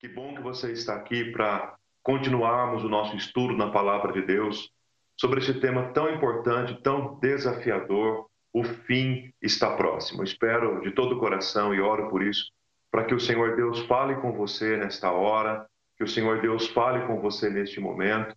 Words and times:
Que 0.00 0.08
bom 0.08 0.34
que 0.34 0.40
você 0.40 0.72
está 0.72 0.94
aqui 0.94 1.30
para 1.30 1.74
continuarmos 2.02 2.82
o 2.82 2.88
nosso 2.88 3.14
estudo 3.14 3.54
na 3.54 3.70
palavra 3.70 4.14
de 4.14 4.22
Deus 4.22 4.72
sobre 5.14 5.40
esse 5.40 5.60
tema 5.60 5.92
tão 5.92 6.08
importante, 6.08 6.80
tão 6.82 7.18
desafiador. 7.20 8.26
O 8.50 8.64
fim 8.64 9.30
está 9.42 9.76
próximo. 9.76 10.24
espero 10.24 10.80
de 10.80 10.92
todo 10.92 11.16
o 11.16 11.18
coração 11.20 11.74
e 11.74 11.82
oro 11.82 12.08
por 12.08 12.22
isso, 12.22 12.50
para 12.90 13.04
que 13.04 13.14
o 13.14 13.20
Senhor 13.20 13.56
Deus 13.56 13.80
fale 13.80 14.14
com 14.22 14.32
você 14.32 14.74
nesta 14.78 15.12
hora, 15.12 15.66
que 15.98 16.02
o 16.02 16.08
Senhor 16.08 16.40
Deus 16.40 16.66
fale 16.68 17.06
com 17.06 17.20
você 17.20 17.50
neste 17.50 17.78
momento 17.78 18.34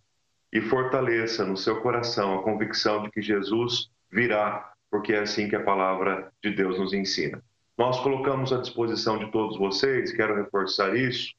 e 0.52 0.60
fortaleça 0.60 1.46
no 1.46 1.56
seu 1.56 1.80
coração 1.80 2.38
a 2.38 2.42
convicção 2.42 3.04
de 3.04 3.10
que 3.10 3.22
Jesus 3.22 3.88
virá, 4.12 4.70
porque 4.90 5.14
é 5.14 5.20
assim 5.20 5.48
que 5.48 5.56
a 5.56 5.64
palavra 5.64 6.30
de 6.42 6.50
Deus 6.50 6.78
nos 6.78 6.92
ensina. 6.92 7.42
Nós 7.78 7.98
colocamos 8.00 8.52
à 8.52 8.60
disposição 8.60 9.18
de 9.18 9.32
todos 9.32 9.56
vocês, 9.56 10.12
quero 10.12 10.36
reforçar 10.36 10.94
isso, 10.94 11.32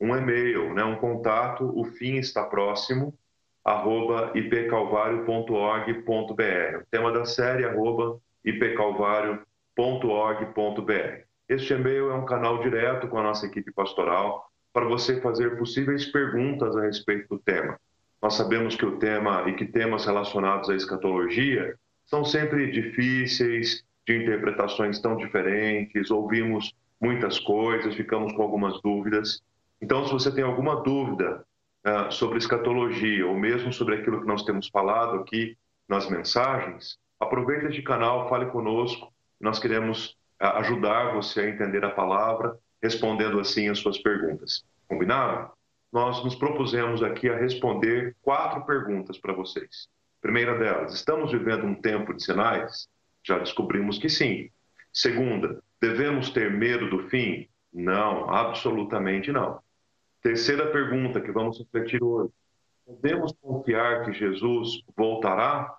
um 0.00 0.14
e-mail, 0.14 0.72
né, 0.74 0.84
um 0.84 0.96
contato, 0.96 1.72
o 1.74 1.84
fim 1.84 2.16
está 2.16 2.44
próximo, 2.44 3.14
arroba 3.64 4.32
ipcalvario.org.br. 4.34 6.78
O 6.80 6.86
tema 6.90 7.12
da 7.12 7.24
série, 7.24 7.64
arroba 7.64 8.18
ipcalvario.org.br. 8.44 11.26
Este 11.48 11.74
e-mail 11.74 12.10
é 12.10 12.14
um 12.14 12.24
canal 12.24 12.60
direto 12.60 13.08
com 13.08 13.18
a 13.18 13.22
nossa 13.22 13.46
equipe 13.46 13.72
pastoral 13.72 14.50
para 14.72 14.84
você 14.84 15.20
fazer 15.20 15.56
possíveis 15.56 16.04
perguntas 16.06 16.76
a 16.76 16.82
respeito 16.82 17.28
do 17.28 17.38
tema. 17.38 17.78
Nós 18.20 18.34
sabemos 18.34 18.76
que 18.76 18.84
o 18.84 18.98
tema 18.98 19.48
e 19.48 19.54
que 19.54 19.64
temas 19.64 20.04
relacionados 20.04 20.68
à 20.68 20.74
escatologia 20.74 21.74
são 22.04 22.24
sempre 22.24 22.70
difíceis, 22.70 23.84
de 24.06 24.16
interpretações 24.16 25.00
tão 25.00 25.16
diferentes, 25.16 26.10
ouvimos 26.10 26.72
muitas 27.00 27.38
coisas, 27.40 27.94
ficamos 27.94 28.32
com 28.32 28.42
algumas 28.42 28.80
dúvidas. 28.80 29.42
Então, 29.80 30.06
se 30.06 30.12
você 30.12 30.32
tem 30.34 30.42
alguma 30.42 30.82
dúvida 30.82 31.44
uh, 31.86 32.10
sobre 32.10 32.38
escatologia, 32.38 33.26
ou 33.26 33.34
mesmo 33.34 33.72
sobre 33.72 33.96
aquilo 33.96 34.20
que 34.20 34.26
nós 34.26 34.42
temos 34.42 34.68
falado 34.68 35.20
aqui 35.20 35.56
nas 35.88 36.08
mensagens, 36.08 36.98
aproveite 37.20 37.66
este 37.66 37.82
canal, 37.82 38.28
fale 38.28 38.46
conosco. 38.46 39.12
Nós 39.40 39.58
queremos 39.58 40.16
uh, 40.40 40.56
ajudar 40.58 41.14
você 41.14 41.42
a 41.42 41.48
entender 41.48 41.84
a 41.84 41.90
palavra, 41.90 42.56
respondendo 42.82 43.38
assim 43.38 43.68
as 43.68 43.78
suas 43.78 43.98
perguntas. 43.98 44.64
Combinado? 44.88 45.50
Nós 45.92 46.22
nos 46.24 46.34
propusemos 46.34 47.02
aqui 47.02 47.28
a 47.28 47.36
responder 47.36 48.16
quatro 48.22 48.64
perguntas 48.64 49.18
para 49.18 49.32
vocês. 49.32 49.88
Primeira 50.20 50.58
delas, 50.58 50.94
estamos 50.94 51.30
vivendo 51.30 51.64
um 51.64 51.74
tempo 51.74 52.12
de 52.12 52.22
sinais? 52.24 52.88
Já 53.24 53.38
descobrimos 53.38 53.98
que 53.98 54.08
sim. 54.08 54.50
Segunda, 54.92 55.62
devemos 55.80 56.30
ter 56.30 56.50
medo 56.50 56.88
do 56.90 57.08
fim? 57.08 57.48
Não, 57.72 58.30
absolutamente 58.30 59.30
não. 59.30 59.60
Terceira 60.26 60.72
pergunta 60.72 61.20
que 61.20 61.30
vamos 61.30 61.56
refletir 61.56 62.02
hoje: 62.02 62.32
podemos 62.84 63.32
confiar 63.40 64.04
que 64.04 64.12
Jesus 64.12 64.82
voltará? 64.96 65.72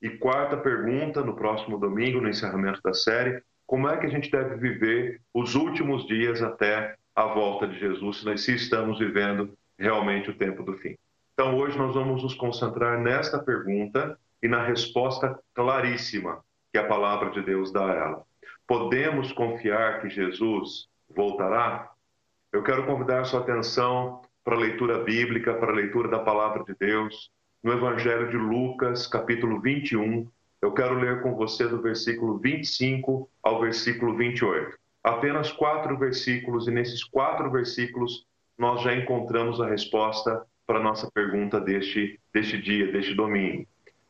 E 0.00 0.10
quarta 0.10 0.56
pergunta, 0.56 1.24
no 1.24 1.34
próximo 1.34 1.76
domingo, 1.76 2.20
no 2.20 2.28
encerramento 2.28 2.80
da 2.84 2.94
série: 2.94 3.42
como 3.66 3.88
é 3.88 3.96
que 3.96 4.06
a 4.06 4.08
gente 4.08 4.30
deve 4.30 4.54
viver 4.58 5.20
os 5.34 5.56
últimos 5.56 6.06
dias 6.06 6.40
até 6.40 6.94
a 7.16 7.26
volta 7.26 7.66
de 7.66 7.76
Jesus, 7.76 8.18
se 8.18 8.24
nós 8.24 8.46
estamos 8.46 9.00
vivendo 9.00 9.58
realmente 9.76 10.30
o 10.30 10.38
tempo 10.38 10.62
do 10.62 10.74
fim? 10.74 10.94
Então, 11.32 11.58
hoje 11.58 11.76
nós 11.76 11.94
vamos 11.94 12.22
nos 12.22 12.34
concentrar 12.36 13.00
nesta 13.00 13.40
pergunta 13.40 14.16
e 14.40 14.46
na 14.46 14.64
resposta 14.64 15.36
claríssima 15.52 16.44
que 16.72 16.78
a 16.78 16.86
palavra 16.86 17.30
de 17.30 17.42
Deus 17.42 17.72
dá 17.72 17.90
a 17.90 17.94
ela. 17.94 18.22
Podemos 18.68 19.32
confiar 19.32 20.00
que 20.00 20.08
Jesus 20.08 20.86
voltará? 21.08 21.90
Eu 22.54 22.62
quero 22.62 22.86
convidar 22.86 23.22
a 23.22 23.24
sua 23.24 23.40
atenção 23.40 24.22
para 24.44 24.54
a 24.54 24.58
leitura 24.60 25.02
bíblica, 25.02 25.54
para 25.54 25.72
a 25.72 25.74
leitura 25.74 26.06
da 26.08 26.20
palavra 26.20 26.62
de 26.62 26.72
Deus, 26.78 27.28
no 27.60 27.72
Evangelho 27.72 28.30
de 28.30 28.36
Lucas, 28.36 29.08
capítulo 29.08 29.60
21. 29.60 30.30
Eu 30.62 30.72
quero 30.72 30.94
ler 30.94 31.20
com 31.20 31.34
você 31.34 31.66
do 31.66 31.82
versículo 31.82 32.38
25 32.38 33.28
ao 33.42 33.60
versículo 33.60 34.16
28. 34.16 34.78
Apenas 35.02 35.50
quatro 35.50 35.98
versículos, 35.98 36.68
e 36.68 36.70
nesses 36.70 37.02
quatro 37.02 37.50
versículos 37.50 38.24
nós 38.56 38.82
já 38.82 38.94
encontramos 38.94 39.60
a 39.60 39.66
resposta 39.66 40.46
para 40.64 40.78
a 40.78 40.82
nossa 40.82 41.10
pergunta 41.10 41.60
deste, 41.60 42.20
deste 42.32 42.56
dia, 42.62 42.92
deste 42.92 43.14
domingo. 43.14 43.66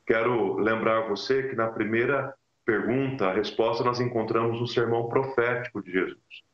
Quero 0.06 0.59
lembrar 0.59 1.09
você 1.09 1.44
que 1.44 1.56
na 1.56 1.69
primeira 1.69 2.34
pergunta, 2.62 3.26
a 3.26 3.32
resposta 3.32 3.82
nós 3.82 4.00
encontramos 4.00 4.61
no 4.61 4.66
sermão 4.66 5.09
profético 5.09 5.82
de 5.82 5.91
Jesus 5.91 6.44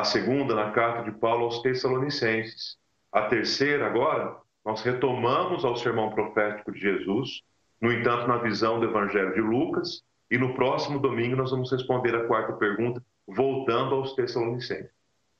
a 0.00 0.04
segunda 0.04 0.54
na 0.54 0.72
carta 0.72 1.10
de 1.10 1.18
Paulo 1.18 1.44
aos 1.44 1.62
Tessalonicenses. 1.62 2.76
A 3.10 3.22
terceira, 3.22 3.86
agora, 3.86 4.36
nós 4.62 4.82
retomamos 4.82 5.64
ao 5.64 5.74
sermão 5.74 6.10
profético 6.10 6.70
de 6.70 6.78
Jesus, 6.78 7.40
no 7.80 7.90
entanto, 7.90 8.28
na 8.28 8.36
visão 8.36 8.78
do 8.78 8.84
Evangelho 8.84 9.32
de 9.32 9.40
Lucas, 9.40 10.02
e 10.30 10.36
no 10.36 10.54
próximo 10.54 10.98
domingo 10.98 11.36
nós 11.36 11.50
vamos 11.50 11.72
responder 11.72 12.14
a 12.14 12.26
quarta 12.26 12.52
pergunta, 12.52 13.02
voltando 13.26 13.94
aos 13.94 14.14
Tessalonicenses. 14.14 14.90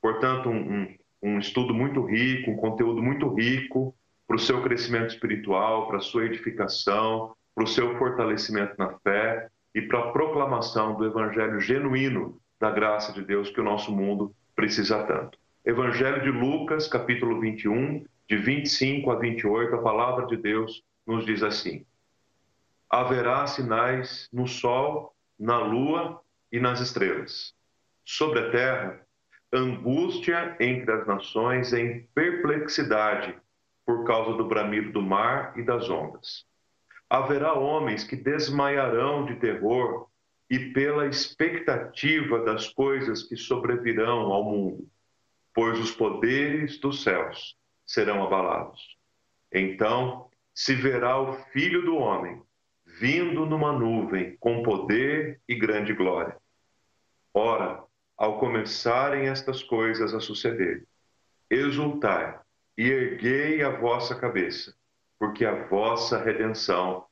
Portanto, 0.01 0.49
um, 0.49 0.55
um, 0.57 0.97
um 1.21 1.39
estudo 1.39 1.71
muito 1.71 2.03
rico, 2.03 2.49
um 2.49 2.57
conteúdo 2.57 2.99
muito 2.99 3.31
rico 3.35 3.93
para 4.25 4.37
o 4.37 4.39
seu 4.39 4.63
crescimento 4.63 5.11
espiritual, 5.11 5.87
para 5.87 5.97
a 5.97 6.01
sua 6.01 6.25
edificação, 6.25 7.35
para 7.53 7.63
o 7.63 7.67
seu 7.67 7.95
fortalecimento 7.99 8.73
na 8.75 8.97
fé 9.03 9.49
e 9.75 9.83
para 9.83 9.99
a 9.99 10.11
proclamação 10.11 10.95
do 10.95 11.05
Evangelho 11.05 11.59
genuíno 11.59 12.39
da 12.59 12.71
graça 12.71 13.13
de 13.13 13.21
Deus 13.23 13.51
que 13.51 13.61
o 13.61 13.63
nosso 13.63 13.91
mundo 13.91 14.33
precisa 14.57 15.03
tanto. 15.03 15.37
Evangelho 15.63 16.23
de 16.23 16.31
Lucas, 16.31 16.87
capítulo 16.87 17.39
21, 17.39 18.03
de 18.27 18.37
25 18.37 19.11
a 19.11 19.15
28, 19.15 19.75
a 19.75 19.81
palavra 19.83 20.25
de 20.25 20.35
Deus 20.35 20.83
nos 21.05 21.23
diz 21.25 21.43
assim: 21.43 21.85
Haverá 22.89 23.45
sinais 23.45 24.27
no 24.33 24.47
sol, 24.47 25.15
na 25.39 25.59
lua 25.59 26.19
e 26.51 26.59
nas 26.59 26.81
estrelas. 26.81 27.53
Sobre 28.03 28.39
a 28.39 28.49
terra, 28.49 28.99
angústia 29.53 30.57
entre 30.59 30.91
as 30.91 31.05
nações 31.05 31.71
em 31.71 32.07
perplexidade 32.15 33.37
por 33.85 34.05
causa 34.05 34.35
do 34.35 34.47
bramido 34.47 34.91
do 34.91 35.03
mar 35.03 35.53
e 35.55 35.61
das 35.61 35.87
ondas. 35.87 36.45
Haverá 37.07 37.53
homens 37.53 38.03
que 38.03 38.15
desmaiarão 38.15 39.23
de 39.25 39.35
terror 39.35 40.09
e 40.49 40.71
pela 40.71 41.07
expectativa 41.07 42.43
das 42.43 42.69
coisas 42.69 43.23
que 43.23 43.35
sobrevirão 43.35 44.31
ao 44.31 44.43
mundo, 44.43 44.89
pois 45.53 45.79
os 45.79 45.91
poderes 45.91 46.79
dos 46.79 47.03
céus 47.03 47.57
serão 47.85 48.23
abalados. 48.23 48.97
Então 49.51 50.29
se 50.53 50.73
verá 50.73 51.19
o 51.19 51.33
Filho 51.51 51.83
do 51.83 51.97
Homem 51.97 52.41
vindo 52.99 53.45
numa 53.45 53.71
nuvem 53.71 54.35
com 54.37 54.63
poder 54.63 55.41
e 55.47 55.55
grande 55.55 55.93
glória. 55.93 56.37
Ora, 57.33 57.83
ao 58.17 58.39
começarem 58.39 59.27
estas 59.27 59.61
coisas 59.61 60.13
a 60.13 60.19
suceder, 60.19 60.87
exultai 61.49 62.39
e 62.75 62.89
erguei 62.89 63.61
a 63.61 63.69
vossa 63.69 64.15
cabeça, 64.15 64.75
porque 65.19 65.45
a 65.45 65.67
vossa 65.67 66.17
redenção 66.17 67.05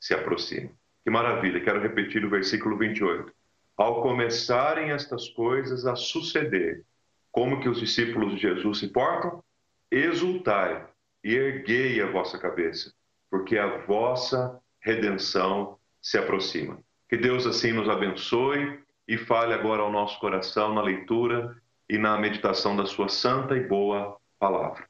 se 0.00 0.14
aproxima. 0.14 0.77
Que 1.08 1.12
maravilha, 1.12 1.58
quero 1.58 1.80
repetir 1.80 2.22
o 2.22 2.28
versículo 2.28 2.76
28. 2.76 3.32
Ao 3.78 4.02
começarem 4.02 4.90
estas 4.90 5.26
coisas 5.30 5.86
a 5.86 5.96
suceder, 5.96 6.84
como 7.32 7.60
que 7.60 7.68
os 7.70 7.80
discípulos 7.80 8.34
de 8.34 8.42
Jesus 8.42 8.80
se 8.80 8.88
portam? 8.88 9.42
Exultai 9.90 10.86
e 11.24 11.34
erguei 11.34 12.02
a 12.02 12.10
vossa 12.10 12.36
cabeça, 12.36 12.92
porque 13.30 13.56
a 13.56 13.78
vossa 13.86 14.60
redenção 14.82 15.78
se 16.02 16.18
aproxima. 16.18 16.78
Que 17.08 17.16
Deus 17.16 17.46
assim 17.46 17.72
nos 17.72 17.88
abençoe 17.88 18.78
e 19.08 19.16
fale 19.16 19.54
agora 19.54 19.80
ao 19.80 19.90
nosso 19.90 20.20
coração 20.20 20.74
na 20.74 20.82
leitura 20.82 21.56
e 21.88 21.96
na 21.96 22.18
meditação 22.18 22.76
da 22.76 22.84
sua 22.84 23.08
santa 23.08 23.56
e 23.56 23.66
boa 23.66 24.18
palavra. 24.38 24.86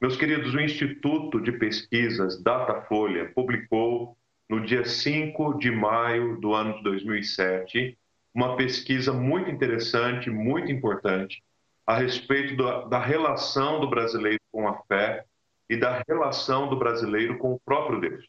Meus 0.00 0.16
queridos, 0.16 0.52
o 0.52 0.60
Instituto 0.60 1.40
de 1.40 1.52
Pesquisas 1.52 2.42
Datafolha 2.42 3.30
publicou 3.32 4.18
no 4.52 4.60
dia 4.60 4.84
5 4.84 5.54
de 5.54 5.70
maio 5.70 6.38
do 6.38 6.52
ano 6.52 6.76
de 6.76 6.82
2007, 6.82 7.96
uma 8.34 8.54
pesquisa 8.54 9.10
muito 9.10 9.50
interessante, 9.50 10.28
muito 10.28 10.70
importante, 10.70 11.42
a 11.86 11.96
respeito 11.96 12.54
da, 12.54 12.84
da 12.84 12.98
relação 12.98 13.80
do 13.80 13.88
brasileiro 13.88 14.38
com 14.52 14.68
a 14.68 14.74
fé 14.82 15.24
e 15.70 15.76
da 15.78 16.02
relação 16.06 16.68
do 16.68 16.76
brasileiro 16.76 17.38
com 17.38 17.54
o 17.54 17.60
próprio 17.60 17.98
Deus. 17.98 18.26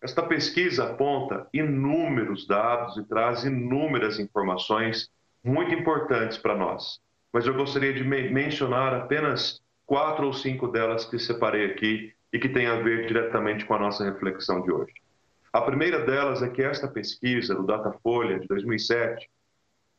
Esta 0.00 0.22
pesquisa 0.22 0.84
aponta 0.84 1.48
inúmeros 1.52 2.46
dados 2.46 2.96
e 2.96 3.02
traz 3.02 3.42
inúmeras 3.42 4.20
informações 4.20 5.10
muito 5.42 5.74
importantes 5.74 6.38
para 6.38 6.56
nós. 6.56 7.00
Mas 7.32 7.48
eu 7.48 7.54
gostaria 7.54 7.92
de 7.92 8.04
mencionar 8.04 8.94
apenas 8.94 9.60
quatro 9.84 10.24
ou 10.24 10.32
cinco 10.32 10.68
delas 10.68 11.04
que 11.04 11.18
separei 11.18 11.66
aqui 11.66 12.14
e 12.32 12.38
que 12.38 12.48
têm 12.48 12.66
a 12.66 12.76
ver 12.76 13.08
diretamente 13.08 13.64
com 13.64 13.74
a 13.74 13.80
nossa 13.80 14.04
reflexão 14.04 14.62
de 14.62 14.70
hoje. 14.70 15.02
A 15.52 15.60
primeira 15.60 16.04
delas 16.06 16.42
é 16.42 16.48
que 16.48 16.62
esta 16.62 16.88
pesquisa 16.88 17.54
do 17.54 17.66
Datafolha 17.66 18.40
de 18.40 18.46
2007 18.48 19.28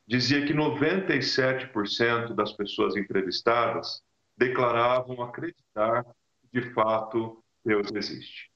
dizia 0.07 0.45
que 0.45 0.53
97% 0.53 2.33
das 2.33 2.51
pessoas 2.53 2.95
entrevistadas 2.95 4.01
declaravam 4.35 5.21
acreditar 5.21 6.03
que 6.41 6.59
de 6.59 6.73
fato 6.73 7.43
Deus 7.63 7.91
existe. 7.93 8.49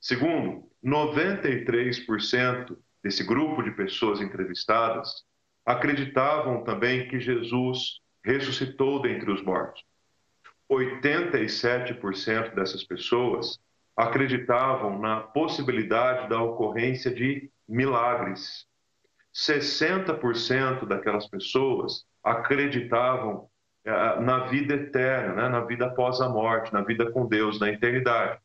Segundo, 0.00 0.68
93% 0.84 2.76
desse 3.02 3.22
grupo 3.22 3.62
de 3.62 3.70
pessoas 3.70 4.20
entrevistadas 4.20 5.24
acreditavam 5.64 6.64
também 6.64 7.08
que 7.08 7.20
Jesus 7.20 8.00
ressuscitou 8.24 9.00
dentre 9.00 9.30
os 9.30 9.42
mortos. 9.42 9.84
87% 10.70 12.54
dessas 12.54 12.84
pessoas 12.84 13.58
acreditavam 13.98 14.96
na 15.00 15.22
possibilidade 15.22 16.28
da 16.28 16.40
ocorrência 16.40 17.12
de 17.12 17.50
milagres. 17.68 18.64
60% 19.34 20.86
daquelas 20.86 21.26
pessoas 21.26 22.06
acreditavam 22.22 23.48
eh, 23.84 24.20
na 24.20 24.46
vida 24.46 24.74
eterna, 24.74 25.34
né? 25.34 25.48
na 25.48 25.64
vida 25.64 25.86
após 25.86 26.20
a 26.20 26.28
morte, 26.28 26.72
na 26.72 26.82
vida 26.82 27.10
com 27.10 27.26
Deus, 27.26 27.58
na 27.58 27.70
eternidade. 27.70 28.38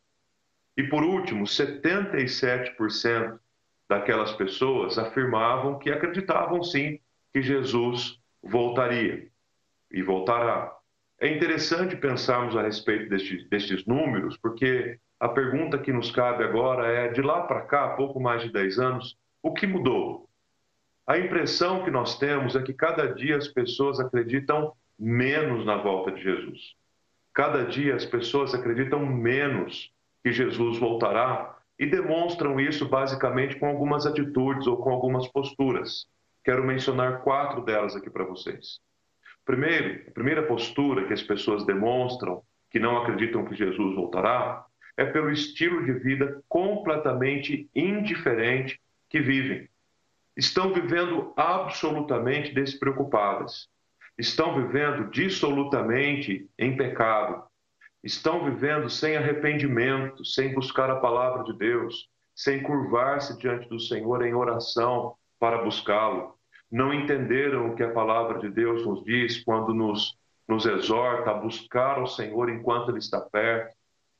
E 0.75 0.81
por 0.81 1.03
último, 1.03 1.43
77% 1.43 3.39
daquelas 3.87 4.31
pessoas 4.31 4.97
afirmavam 4.97 5.77
que 5.77 5.91
acreditavam 5.91 6.63
sim 6.63 6.99
que 7.31 7.43
Jesus 7.43 8.19
voltaria 8.41 9.27
e 9.91 10.01
voltará. 10.01 10.75
É 11.21 11.27
interessante 11.27 11.95
pensarmos 11.95 12.57
a 12.57 12.63
respeito 12.63 13.07
destes, 13.07 13.47
destes 13.49 13.85
números, 13.85 14.35
porque 14.35 14.99
a 15.23 15.29
pergunta 15.29 15.77
que 15.77 15.93
nos 15.93 16.11
cabe 16.11 16.43
agora 16.43 16.85
é: 16.85 17.07
de 17.07 17.21
lá 17.21 17.43
para 17.43 17.61
cá, 17.61 17.87
pouco 17.95 18.19
mais 18.19 18.41
de 18.41 18.51
10 18.51 18.77
anos, 18.77 19.17
o 19.41 19.53
que 19.53 19.65
mudou? 19.65 20.27
A 21.07 21.17
impressão 21.17 21.81
que 21.85 21.89
nós 21.89 22.19
temos 22.19 22.57
é 22.57 22.61
que 22.61 22.73
cada 22.73 23.07
dia 23.13 23.37
as 23.37 23.47
pessoas 23.47 24.01
acreditam 24.01 24.73
menos 24.99 25.65
na 25.65 25.77
volta 25.77 26.11
de 26.11 26.21
Jesus. 26.21 26.75
Cada 27.33 27.63
dia 27.63 27.95
as 27.95 28.05
pessoas 28.05 28.53
acreditam 28.53 29.05
menos 29.05 29.93
que 30.21 30.33
Jesus 30.33 30.77
voltará 30.77 31.57
e 31.79 31.85
demonstram 31.85 32.59
isso 32.59 32.89
basicamente 32.89 33.55
com 33.55 33.67
algumas 33.67 34.05
atitudes 34.05 34.67
ou 34.67 34.75
com 34.75 34.89
algumas 34.89 35.25
posturas. 35.29 36.05
Quero 36.43 36.65
mencionar 36.65 37.21
quatro 37.21 37.61
delas 37.61 37.95
aqui 37.95 38.09
para 38.09 38.25
vocês. 38.25 38.81
Primeiro, 39.45 40.03
a 40.05 40.11
primeira 40.11 40.43
postura 40.43 41.07
que 41.07 41.13
as 41.13 41.23
pessoas 41.23 41.65
demonstram 41.65 42.43
que 42.69 42.77
não 42.77 42.97
acreditam 42.97 43.45
que 43.45 43.55
Jesus 43.55 43.95
voltará 43.95 44.65
é 44.97 45.05
pelo 45.05 45.31
estilo 45.31 45.83
de 45.85 45.93
vida 45.93 46.41
completamente 46.47 47.69
indiferente 47.75 48.79
que 49.09 49.19
vivem. 49.19 49.69
Estão 50.35 50.73
vivendo 50.73 51.33
absolutamente 51.35 52.53
despreocupadas. 52.53 53.67
Estão 54.17 54.55
vivendo 54.55 55.09
dissolutamente 55.09 56.47
em 56.57 56.75
pecado 56.77 57.43
estão 58.03 58.43
vivendo 58.43 58.89
sem 58.89 59.15
arrependimento, 59.15 60.25
sem 60.25 60.53
buscar 60.53 60.89
a 60.89 60.97
palavra 60.97 61.43
de 61.45 61.57
Deus, 61.57 62.09
sem 62.35 62.61
curvar-se 62.61 63.37
diante 63.37 63.69
do 63.69 63.79
Senhor 63.79 64.25
em 64.25 64.33
oração 64.33 65.15
para 65.39 65.63
buscá-lo. 65.63 66.35
Não 66.69 66.93
entenderam 66.93 67.69
o 67.69 67.75
que 67.75 67.83
a 67.83 67.93
palavra 67.93 68.39
de 68.39 68.49
Deus 68.49 68.85
nos 68.85 69.03
diz 69.05 69.41
quando 69.43 69.73
nos, 69.73 70.17
nos 70.47 70.65
exorta 70.65 71.31
a 71.31 71.35
buscar 71.35 72.01
o 72.01 72.07
Senhor 72.07 72.49
enquanto 72.49 72.89
Ele 72.89 72.99
está 72.99 73.21
perto 73.21 73.73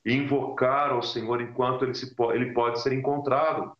e 0.06 0.14
invocar 0.14 0.92
ao 0.92 1.02
Senhor 1.02 1.42
enquanto 1.42 1.86
ele, 1.86 1.94
se, 1.94 2.14
ele 2.34 2.54
pode 2.54 2.82
ser 2.82 2.94
encontrado. 2.94 3.76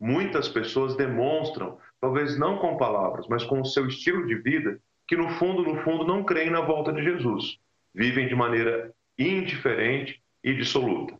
Muitas 0.00 0.48
pessoas 0.48 0.96
demonstram, 0.96 1.78
talvez 2.00 2.38
não 2.38 2.58
com 2.58 2.76
palavras, 2.76 3.26
mas 3.28 3.44
com 3.44 3.60
o 3.60 3.66
seu 3.66 3.86
estilo 3.86 4.26
de 4.26 4.36
vida, 4.36 4.78
que 5.06 5.16
no 5.16 5.28
fundo, 5.30 5.62
no 5.62 5.82
fundo, 5.82 6.04
não 6.04 6.22
creem 6.22 6.50
na 6.50 6.60
volta 6.60 6.92
de 6.92 7.02
Jesus 7.02 7.58
vivem 7.98 8.28
de 8.28 8.34
maneira 8.34 8.94
indiferente 9.18 10.22
e 10.44 10.54
dissoluta. 10.54 11.18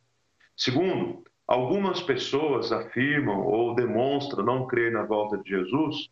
Segundo, 0.57 1.25
algumas 1.45 2.01
pessoas 2.01 2.71
afirmam 2.71 3.45
ou 3.45 3.75
demonstram 3.75 4.45
não 4.45 4.67
crer 4.67 4.93
na 4.93 5.03
volta 5.03 5.37
de 5.39 5.51
Jesus 5.51 6.09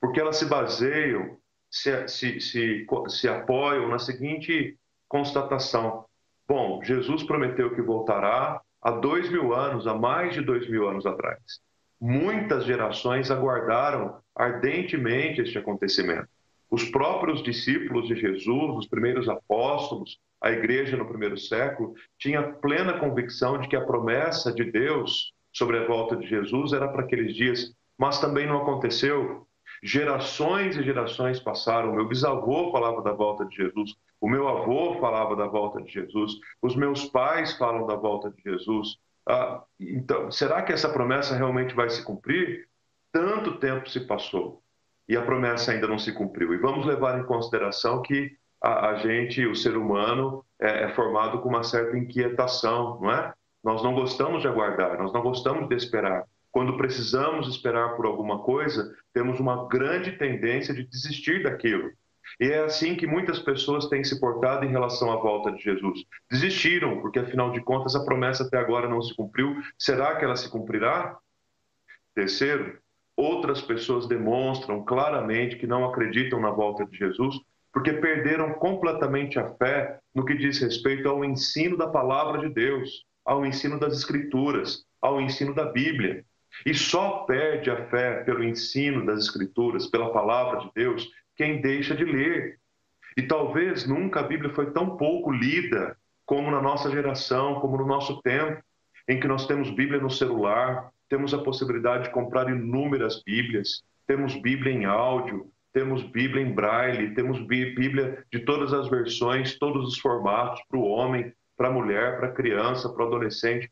porque 0.00 0.18
elas 0.18 0.38
se 0.38 0.46
baseiam, 0.46 1.36
se, 1.70 2.08
se, 2.08 2.40
se, 2.40 2.86
se 3.08 3.28
apoiam 3.28 3.88
na 3.88 3.98
seguinte 3.98 4.78
constatação: 5.06 6.05
bom, 6.48 6.82
Jesus 6.82 7.22
prometeu 7.24 7.74
que 7.74 7.82
voltará 7.82 8.60
há 8.82 8.90
dois 8.90 9.30
mil 9.30 9.54
anos, 9.54 9.86
há 9.86 9.94
mais 9.94 10.34
de 10.34 10.40
dois 10.40 10.68
mil 10.68 10.88
anos 10.88 11.06
atrás. 11.06 11.60
Muitas 12.00 12.64
gerações 12.64 13.30
aguardaram 13.30 14.18
ardentemente 14.34 15.40
este 15.40 15.58
acontecimento. 15.58 16.28
Os 16.70 16.84
próprios 16.90 17.42
discípulos 17.42 18.08
de 18.08 18.16
Jesus, 18.16 18.76
os 18.76 18.86
primeiros 18.86 19.28
apóstolos, 19.28 20.18
a 20.40 20.50
igreja 20.50 20.96
no 20.96 21.06
primeiro 21.06 21.38
século, 21.38 21.94
tinha 22.18 22.42
plena 22.42 22.98
convicção 22.98 23.58
de 23.58 23.68
que 23.68 23.76
a 23.76 23.84
promessa 23.84 24.52
de 24.52 24.64
Deus 24.64 25.32
sobre 25.52 25.78
a 25.78 25.86
volta 25.86 26.16
de 26.16 26.26
Jesus 26.26 26.72
era 26.72 26.88
para 26.88 27.02
aqueles 27.02 27.34
dias, 27.34 27.72
mas 27.96 28.20
também 28.20 28.46
não 28.46 28.62
aconteceu. 28.62 29.46
Gerações 29.82 30.76
e 30.76 30.82
gerações 30.82 31.40
passaram. 31.40 31.94
Meu 31.94 32.06
bisavô 32.06 32.70
falava 32.70 33.00
da 33.02 33.12
volta 33.12 33.44
de 33.46 33.56
Jesus, 33.56 33.96
o 34.20 34.28
meu 34.28 34.48
avô 34.48 34.98
falava 35.00 35.36
da 35.36 35.46
volta 35.46 35.82
de 35.82 35.92
Jesus, 35.92 36.32
os 36.62 36.74
meus 36.74 37.04
pais 37.04 37.56
falam 37.56 37.86
da 37.86 37.94
volta 37.94 38.30
de 38.30 38.42
Jesus. 38.42 38.96
Ah, 39.28 39.62
então, 39.78 40.30
será 40.30 40.62
que 40.62 40.72
essa 40.72 40.88
promessa 40.88 41.36
realmente 41.36 41.74
vai 41.74 41.90
se 41.90 42.02
cumprir? 42.04 42.68
Tanto 43.12 43.58
tempo 43.58 43.88
se 43.88 44.00
passou 44.00 44.62
e 45.08 45.16
a 45.16 45.22
promessa 45.22 45.72
ainda 45.72 45.86
não 45.86 45.98
se 45.98 46.12
cumpriu. 46.12 46.52
E 46.52 46.58
vamos 46.58 46.86
levar 46.86 47.18
em 47.18 47.24
consideração 47.24 48.02
que 48.02 48.36
a, 48.62 48.90
a 48.90 48.94
gente, 48.96 49.44
o 49.46 49.54
ser 49.54 49.76
humano, 49.76 50.44
é, 50.60 50.84
é, 50.84 50.88
formado 50.94 51.40
com 51.40 51.48
uma 51.48 51.62
certa 51.62 51.96
inquietação, 51.96 52.98
não 53.00 53.10
é? 53.10 53.32
Nós 53.62 53.82
não 53.82 53.94
gostamos 53.94 54.42
de 54.42 54.48
aguardar, 54.48 54.98
nós 54.98 55.12
não 55.12 55.22
gostamos 55.22 55.68
de 55.68 55.74
esperar. 55.74 56.24
Quando 56.50 56.76
precisamos 56.76 57.48
esperar 57.48 57.96
por 57.96 58.06
alguma 58.06 58.42
coisa, 58.42 58.94
temos 59.12 59.38
uma 59.40 59.68
grande 59.68 60.12
tendência 60.12 60.72
de 60.72 60.84
desistir 60.84 61.42
daquilo. 61.42 61.90
E 62.40 62.46
é 62.46 62.64
assim 62.64 62.94
que 62.94 63.06
muitas 63.06 63.38
pessoas 63.38 63.88
têm 63.88 64.04
se 64.04 64.20
portado 64.20 64.64
em 64.64 64.70
relação 64.70 65.10
à 65.12 65.16
volta 65.16 65.52
de 65.52 65.62
Jesus. 65.62 66.04
Desistiram, 66.30 67.00
porque 67.00 67.18
afinal 67.18 67.50
de 67.50 67.60
contas 67.60 67.94
a 67.94 68.04
promessa 68.04 68.44
até 68.44 68.58
agora 68.58 68.88
não 68.88 69.02
se 69.02 69.14
cumpriu. 69.14 69.56
Será 69.78 70.16
que 70.16 70.24
ela 70.24 70.36
se 70.36 70.48
cumprirá? 70.50 71.16
Terceiro, 72.14 72.78
Outras 73.16 73.62
pessoas 73.62 74.06
demonstram 74.06 74.84
claramente 74.84 75.56
que 75.56 75.66
não 75.66 75.86
acreditam 75.86 76.38
na 76.38 76.50
volta 76.50 76.84
de 76.84 76.98
Jesus 76.98 77.40
porque 77.72 77.92
perderam 77.92 78.54
completamente 78.54 79.38
a 79.38 79.54
fé 79.54 79.98
no 80.14 80.24
que 80.24 80.34
diz 80.34 80.58
respeito 80.58 81.08
ao 81.08 81.24
ensino 81.24 81.76
da 81.76 81.86
palavra 81.86 82.38
de 82.40 82.48
Deus, 82.48 83.04
ao 83.24 83.44
ensino 83.44 83.78
das 83.78 83.94
Escrituras, 83.94 84.84
ao 85.00 85.20
ensino 85.20 85.54
da 85.54 85.66
Bíblia. 85.66 86.24
E 86.64 86.72
só 86.72 87.24
perde 87.26 87.70
a 87.70 87.86
fé 87.88 88.22
pelo 88.24 88.42
ensino 88.42 89.04
das 89.04 89.24
Escrituras, 89.24 89.86
pela 89.86 90.10
palavra 90.10 90.60
de 90.60 90.70
Deus, 90.74 91.06
quem 91.36 91.60
deixa 91.60 91.94
de 91.94 92.04
ler. 92.04 92.58
E 93.16 93.22
talvez 93.22 93.86
nunca 93.86 94.20
a 94.20 94.22
Bíblia 94.22 94.52
foi 94.54 94.70
tão 94.72 94.96
pouco 94.96 95.30
lida 95.30 95.96
como 96.24 96.50
na 96.50 96.60
nossa 96.60 96.90
geração, 96.90 97.60
como 97.60 97.76
no 97.76 97.86
nosso 97.86 98.20
tempo, 98.22 98.60
em 99.08 99.20
que 99.20 99.28
nós 99.28 99.46
temos 99.46 99.70
Bíblia 99.70 100.00
no 100.00 100.10
celular, 100.10 100.90
temos 101.08 101.32
a 101.32 101.38
possibilidade 101.38 102.04
de 102.04 102.10
comprar 102.10 102.48
inúmeras 102.50 103.22
Bíblias, 103.22 103.82
temos 104.06 104.34
Bíblia 104.34 104.72
em 104.72 104.84
áudio, 104.84 105.50
temos 105.72 106.02
Bíblia 106.02 106.42
em 106.42 106.52
braille, 106.52 107.14
temos 107.14 107.38
Bíblia 107.46 108.24
de 108.32 108.40
todas 108.40 108.72
as 108.72 108.88
versões, 108.88 109.58
todos 109.58 109.86
os 109.88 109.98
formatos, 109.98 110.60
para 110.68 110.78
o 110.78 110.84
homem, 110.84 111.32
para 111.56 111.68
a 111.68 111.72
mulher, 111.72 112.18
para 112.18 112.28
a 112.28 112.32
criança, 112.32 112.88
para 112.88 113.04
o 113.04 113.06
adolescente. 113.06 113.70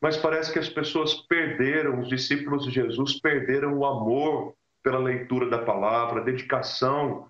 Mas 0.00 0.16
parece 0.16 0.52
que 0.52 0.58
as 0.58 0.68
pessoas 0.68 1.14
perderam, 1.26 2.00
os 2.00 2.08
discípulos 2.08 2.64
de 2.64 2.70
Jesus 2.70 3.20
perderam 3.20 3.78
o 3.78 3.86
amor 3.86 4.54
pela 4.86 5.00
leitura 5.00 5.50
da 5.50 5.58
palavra, 5.58 6.22
dedicação 6.22 7.26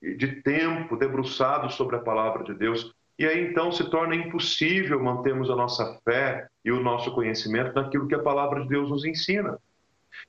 de 0.00 0.40
tempo 0.40 0.96
debruçado 0.96 1.70
sobre 1.70 1.96
a 1.96 1.98
palavra 2.00 2.42
de 2.42 2.54
Deus. 2.54 2.94
E 3.18 3.26
aí 3.26 3.46
então 3.46 3.70
se 3.70 3.90
torna 3.90 4.14
impossível 4.14 4.98
mantermos 5.02 5.50
a 5.50 5.54
nossa 5.54 6.00
fé 6.02 6.48
e 6.64 6.72
o 6.72 6.82
nosso 6.82 7.14
conhecimento 7.14 7.74
naquilo 7.74 8.08
que 8.08 8.14
a 8.14 8.22
palavra 8.22 8.62
de 8.62 8.68
Deus 8.68 8.88
nos 8.88 9.04
ensina. 9.04 9.58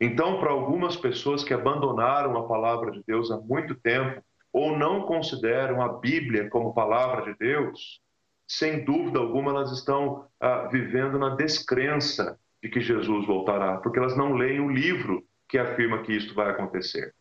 Então, 0.01 0.37
para 0.41 0.51
algumas 0.51 0.97
pessoas 0.97 1.45
que 1.45 1.53
abandonaram 1.53 2.35
a 2.37 2.45
palavra 2.45 2.91
de 2.91 3.01
Deus 3.07 3.31
há 3.31 3.37
muito 3.37 3.73
tempo 3.75 4.21
ou 4.51 4.77
não 4.77 5.03
consideram 5.03 5.81
a 5.81 5.87
Bíblia 5.87 6.49
como 6.49 6.73
palavra 6.73 7.31
de 7.31 7.39
Deus, 7.39 8.01
sem 8.45 8.83
dúvida 8.83 9.19
alguma 9.19 9.51
elas 9.51 9.71
estão 9.71 10.27
ah, 10.41 10.67
vivendo 10.69 11.17
na 11.17 11.37
descrença 11.37 12.37
de 12.61 12.67
que 12.67 12.81
Jesus 12.81 13.25
voltará, 13.25 13.77
porque 13.77 13.97
elas 13.97 14.17
não 14.17 14.33
leem 14.33 14.59
o 14.59 14.69
livro 14.69 15.24
que 15.47 15.57
afirma 15.57 16.01
que 16.01 16.13
isto 16.13 16.33
vai 16.33 16.49
acontecer. 16.49 17.13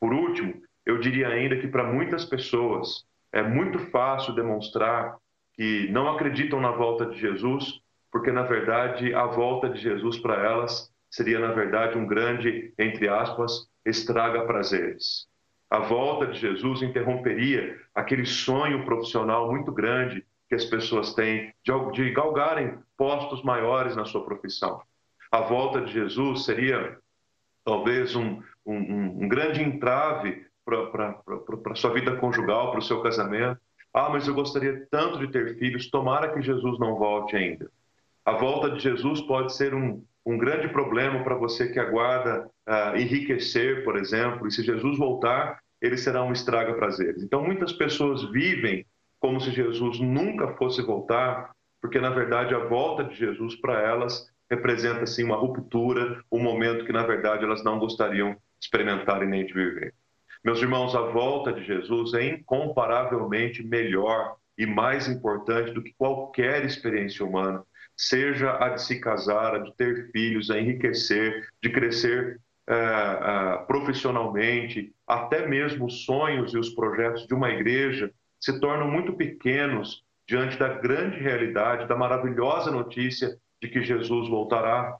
Por 0.00 0.12
último, 0.12 0.62
eu 0.84 0.98
diria 0.98 1.28
ainda 1.28 1.56
que 1.56 1.68
para 1.68 1.84
muitas 1.84 2.24
pessoas 2.24 3.04
é 3.32 3.42
muito 3.42 3.78
fácil 3.90 4.34
demonstrar 4.34 5.16
que 5.54 5.88
não 5.90 6.08
acreditam 6.08 6.60
na 6.60 6.70
volta 6.70 7.06
de 7.06 7.18
Jesus, 7.18 7.80
porque 8.10 8.32
na 8.32 8.42
verdade 8.42 9.12
a 9.12 9.26
volta 9.26 9.68
de 9.68 9.80
Jesus 9.80 10.18
para 10.18 10.42
elas 10.42 10.90
seria 11.10 11.38
na 11.38 11.52
verdade 11.52 11.98
um 11.98 12.06
grande, 12.06 12.72
entre 12.78 13.08
aspas, 13.08 13.68
estraga 13.84 14.46
prazeres. 14.46 15.26
A 15.70 15.80
volta 15.80 16.26
de 16.28 16.38
Jesus 16.38 16.80
interromperia 16.80 17.78
aquele 17.94 18.24
sonho 18.24 18.84
profissional 18.84 19.50
muito 19.50 19.70
grande 19.70 20.24
que 20.48 20.54
as 20.54 20.64
pessoas 20.64 21.12
têm 21.12 21.52
de, 21.62 21.72
de 21.92 22.10
galgarem 22.12 22.78
postos 22.96 23.42
maiores 23.42 23.94
na 23.94 24.06
sua 24.06 24.24
profissão. 24.24 24.80
A 25.30 25.42
volta 25.42 25.82
de 25.82 25.92
Jesus 25.92 26.44
seria 26.44 26.98
talvez 27.68 28.16
um, 28.16 28.40
um, 28.64 29.24
um 29.24 29.28
grande 29.28 29.62
entrave 29.62 30.46
para 30.64 31.20
a 31.70 31.74
sua 31.74 31.92
vida 31.92 32.16
conjugal, 32.16 32.70
para 32.70 32.80
o 32.80 32.82
seu 32.82 33.02
casamento. 33.02 33.60
Ah, 33.92 34.08
mas 34.10 34.26
eu 34.26 34.34
gostaria 34.34 34.86
tanto 34.90 35.18
de 35.18 35.28
ter 35.28 35.58
filhos, 35.58 35.90
tomara 35.90 36.32
que 36.32 36.40
Jesus 36.40 36.78
não 36.78 36.96
volte 36.96 37.36
ainda. 37.36 37.70
A 38.24 38.32
volta 38.32 38.70
de 38.70 38.80
Jesus 38.80 39.20
pode 39.22 39.54
ser 39.54 39.74
um, 39.74 40.02
um 40.24 40.38
grande 40.38 40.68
problema 40.68 41.22
para 41.22 41.34
você 41.34 41.68
que 41.68 41.78
aguarda 41.78 42.48
uh, 42.66 42.96
enriquecer, 42.96 43.84
por 43.84 43.96
exemplo, 43.96 44.46
e 44.46 44.50
se 44.50 44.62
Jesus 44.62 44.98
voltar, 44.98 45.58
ele 45.80 45.96
será 45.96 46.22
um 46.22 46.32
estraga 46.32 46.74
prazeres. 46.74 47.22
Então, 47.22 47.42
muitas 47.42 47.72
pessoas 47.72 48.22
vivem 48.30 48.84
como 49.20 49.40
se 49.40 49.50
Jesus 49.50 49.98
nunca 50.00 50.54
fosse 50.56 50.80
voltar, 50.82 51.52
porque 51.80 52.00
na 52.00 52.10
verdade 52.10 52.54
a 52.54 52.64
volta 52.66 53.04
de 53.04 53.14
Jesus 53.14 53.56
para 53.56 53.80
elas 53.80 54.28
representa 54.50 55.02
assim 55.02 55.24
uma 55.24 55.36
ruptura, 55.36 56.22
um 56.30 56.40
momento 56.40 56.84
que 56.84 56.92
na 56.92 57.06
verdade 57.06 57.44
elas 57.44 57.62
não 57.62 57.78
gostariam 57.78 58.32
de 58.32 58.38
experimentar 58.60 59.22
e 59.22 59.26
nem 59.26 59.44
de 59.44 59.52
viver. 59.52 59.94
Meus 60.44 60.60
irmãos, 60.60 60.94
a 60.94 61.02
volta 61.02 61.52
de 61.52 61.64
Jesus 61.64 62.14
é 62.14 62.24
incomparavelmente 62.24 63.62
melhor 63.62 64.36
e 64.56 64.66
mais 64.66 65.08
importante 65.08 65.72
do 65.72 65.82
que 65.82 65.92
qualquer 65.96 66.64
experiência 66.64 67.24
humana, 67.24 67.62
seja 67.96 68.56
a 68.64 68.70
de 68.70 68.82
se 68.82 69.00
casar, 69.00 69.54
a 69.54 69.58
de 69.58 69.74
ter 69.76 70.10
filhos, 70.10 70.50
a 70.50 70.58
enriquecer, 70.58 71.48
de 71.62 71.70
crescer 71.70 72.40
é, 72.66 72.74
é, 72.74 73.56
profissionalmente, 73.66 74.92
até 75.06 75.46
mesmo 75.46 75.86
os 75.86 76.04
sonhos 76.04 76.54
e 76.54 76.58
os 76.58 76.70
projetos 76.70 77.26
de 77.26 77.34
uma 77.34 77.50
igreja 77.50 78.10
se 78.40 78.60
tornam 78.60 78.88
muito 78.88 79.14
pequenos 79.14 80.04
diante 80.26 80.58
da 80.58 80.68
grande 80.68 81.18
realidade, 81.18 81.88
da 81.88 81.96
maravilhosa 81.96 82.70
notícia 82.70 83.36
de 83.62 83.68
que 83.68 83.82
Jesus 83.82 84.28
voltará. 84.28 84.96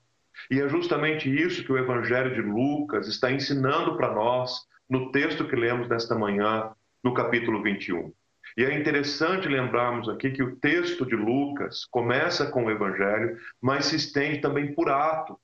E 0.51 0.61
é 0.61 0.69
justamente 0.69 1.29
isso 1.29 1.65
que 1.65 1.73
o 1.73 1.79
Evangelho 1.79 2.35
de 2.35 2.41
Lucas 2.41 3.09
está 3.09 3.31
ensinando 3.31 3.97
para 3.97 4.13
nós 4.15 4.67
no 4.89 5.11
texto 5.13 5.47
que 5.47 5.57
lemos 5.57 5.89
nesta 5.89 6.15
manhã, 6.15 6.71
no 7.03 7.13
capítulo 7.13 7.63
21. 7.63 8.13
E 8.57 8.65
é 8.65 8.79
interessante 8.79 9.49
lembrarmos 9.49 10.09
aqui 10.09 10.31
que 10.31 10.43
o 10.43 10.57
texto 10.57 11.05
de 11.05 11.15
Lucas 11.15 11.85
começa 11.85 12.51
com 12.51 12.65
o 12.65 12.71
Evangelho, 12.71 13.39
mas 13.61 13.87
se 13.87 13.97
estende 13.97 14.41
também 14.41 14.75
por 14.75 14.89
Atos. 14.89 15.37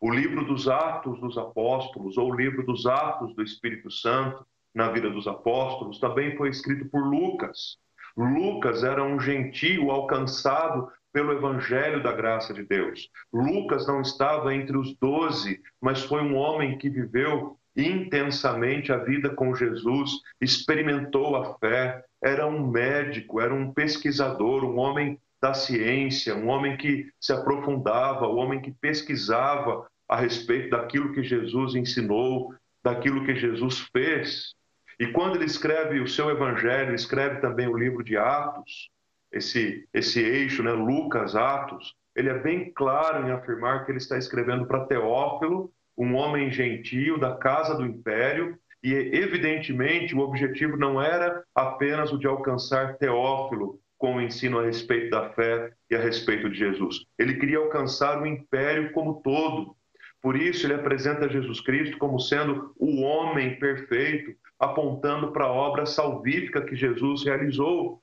O 0.00 0.10
livro 0.10 0.44
dos 0.44 0.68
Atos 0.68 1.20
dos 1.20 1.36
Apóstolos, 1.36 2.16
ou 2.16 2.30
o 2.30 2.34
livro 2.34 2.64
dos 2.64 2.86
Atos 2.86 3.34
do 3.34 3.42
Espírito 3.42 3.90
Santo 3.90 4.46
na 4.74 4.90
vida 4.90 5.10
dos 5.10 5.26
apóstolos, 5.26 5.98
também 5.98 6.36
foi 6.36 6.50
escrito 6.50 6.88
por 6.88 7.02
Lucas. 7.04 7.78
Lucas 8.16 8.82
era 8.84 9.02
um 9.02 9.20
gentio 9.20 9.90
alcançado 9.90 10.90
pelo 11.12 11.32
Evangelho 11.32 12.02
da 12.02 12.12
graça 12.12 12.52
de 12.52 12.62
Deus. 12.62 13.08
Lucas 13.32 13.86
não 13.86 14.00
estava 14.00 14.54
entre 14.54 14.76
os 14.76 14.94
doze, 14.98 15.60
mas 15.80 16.02
foi 16.02 16.22
um 16.22 16.36
homem 16.36 16.78
que 16.78 16.88
viveu 16.88 17.58
intensamente 17.76 18.92
a 18.92 18.98
vida 18.98 19.30
com 19.30 19.54
Jesus, 19.54 20.10
experimentou 20.40 21.36
a 21.36 21.56
fé, 21.58 22.04
era 22.22 22.46
um 22.46 22.66
médico, 22.66 23.40
era 23.40 23.54
um 23.54 23.72
pesquisador, 23.72 24.64
um 24.64 24.78
homem 24.78 25.18
da 25.40 25.54
ciência, 25.54 26.34
um 26.34 26.48
homem 26.48 26.76
que 26.76 27.08
se 27.20 27.32
aprofundava, 27.32 28.26
um 28.26 28.36
homem 28.36 28.60
que 28.60 28.72
pesquisava 28.72 29.86
a 30.08 30.16
respeito 30.16 30.70
daquilo 30.70 31.12
que 31.12 31.22
Jesus 31.22 31.76
ensinou, 31.76 32.52
daquilo 32.82 33.24
que 33.24 33.36
Jesus 33.36 33.80
fez. 33.92 34.54
E 34.98 35.06
quando 35.12 35.36
ele 35.36 35.44
escreve 35.44 36.00
o 36.00 36.08
seu 36.08 36.28
evangelho, 36.30 36.94
escreve 36.94 37.40
também 37.40 37.68
o 37.68 37.76
livro 37.76 38.02
de 38.02 38.16
Atos, 38.16 38.90
esse, 39.32 39.86
esse 39.92 40.20
eixo, 40.20 40.62
né, 40.62 40.72
Lucas, 40.72 41.34
Atos, 41.36 41.94
ele 42.14 42.28
é 42.28 42.38
bem 42.38 42.72
claro 42.72 43.26
em 43.26 43.30
afirmar 43.30 43.84
que 43.84 43.92
ele 43.92 43.98
está 43.98 44.18
escrevendo 44.18 44.66
para 44.66 44.86
Teófilo, 44.86 45.70
um 45.96 46.14
homem 46.14 46.50
gentio 46.50 47.18
da 47.18 47.36
casa 47.36 47.74
do 47.74 47.86
império, 47.86 48.58
e 48.82 48.92
evidentemente 48.92 50.14
o 50.14 50.20
objetivo 50.20 50.76
não 50.76 51.02
era 51.02 51.42
apenas 51.54 52.12
o 52.12 52.18
de 52.18 52.26
alcançar 52.26 52.96
Teófilo 52.96 53.80
com 53.98 54.14
o 54.14 54.20
ensino 54.20 54.60
a 54.60 54.64
respeito 54.64 55.10
da 55.10 55.30
fé 55.30 55.72
e 55.90 55.96
a 55.96 56.00
respeito 56.00 56.48
de 56.48 56.56
Jesus. 56.56 57.04
Ele 57.18 57.34
queria 57.34 57.58
alcançar 57.58 58.22
o 58.22 58.26
império 58.26 58.92
como 58.92 59.20
todo. 59.20 59.76
Por 60.22 60.36
isso 60.36 60.66
ele 60.66 60.74
apresenta 60.74 61.28
Jesus 61.28 61.60
Cristo 61.60 61.98
como 61.98 62.20
sendo 62.20 62.72
o 62.76 63.02
homem 63.02 63.58
perfeito, 63.58 64.32
apontando 64.58 65.32
para 65.32 65.44
a 65.44 65.52
obra 65.52 65.84
salvífica 65.84 66.64
que 66.64 66.76
Jesus 66.76 67.24
realizou. 67.24 68.00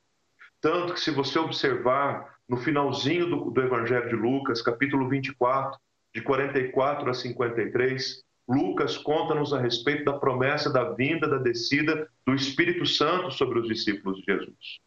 Tanto 0.62 0.94
que 0.94 1.00
se 1.00 1.12
você 1.12 1.38
observar 1.40 2.38
no 2.48 2.58
finalzinho 2.58 3.30
do, 3.30 3.52
do 3.52 3.62
Evangelho 3.62 4.10
de 4.10 4.16
Lucas, 4.16 4.62
capítulo 4.62 5.08
24, 5.10 5.80
de 6.14 6.22
44 6.22 7.10
a 7.10 7.14
53, 7.14 8.24
Lucas 8.48 8.98
conta-nos 8.98 9.54
a 9.54 9.60
respeito 9.60 10.06
da 10.06 10.14
promessa 10.14 10.72
da 10.72 10.92
vinda, 10.94 11.28
da 11.28 11.38
descida 11.38 12.08
do 12.26 12.34
Espírito 12.36 12.86
Santo 12.86 13.32
sobre 13.32 13.60
os 13.60 13.68
discípulos 13.68 14.20
de 14.20 14.26
Jesus. 14.26 14.80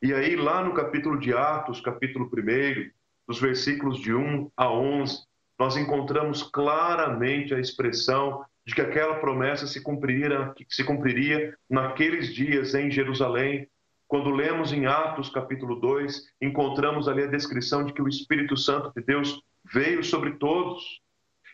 E 0.00 0.12
aí, 0.12 0.36
lá 0.36 0.62
no 0.62 0.74
capítulo 0.74 1.18
de 1.18 1.32
Atos, 1.32 1.80
capítulo 1.80 2.26
1, 2.26 2.90
dos 3.26 3.40
versículos 3.40 3.98
de 3.98 4.14
1 4.14 4.50
a 4.56 4.70
11, 4.70 5.24
nós 5.58 5.76
encontramos 5.76 6.42
claramente 6.42 7.54
a 7.54 7.60
expressão 7.60 8.44
de 8.66 8.74
que 8.74 8.80
aquela 8.80 9.16
promessa 9.16 9.66
se 9.66 9.80
cumpriria, 9.82 10.54
se 10.68 10.84
cumpriria 10.84 11.56
naqueles 11.68 12.34
dias 12.34 12.74
em 12.74 12.90
Jerusalém. 12.90 13.68
Quando 14.06 14.30
lemos 14.30 14.72
em 14.72 14.86
Atos 14.86 15.28
capítulo 15.28 15.76
2, 15.76 16.22
encontramos 16.40 17.08
ali 17.08 17.22
a 17.22 17.30
descrição 17.30 17.84
de 17.84 17.92
que 17.92 18.02
o 18.02 18.08
Espírito 18.08 18.56
Santo 18.56 18.92
de 18.94 19.02
Deus 19.02 19.42
veio 19.72 20.04
sobre 20.04 20.32
todos. 20.32 21.00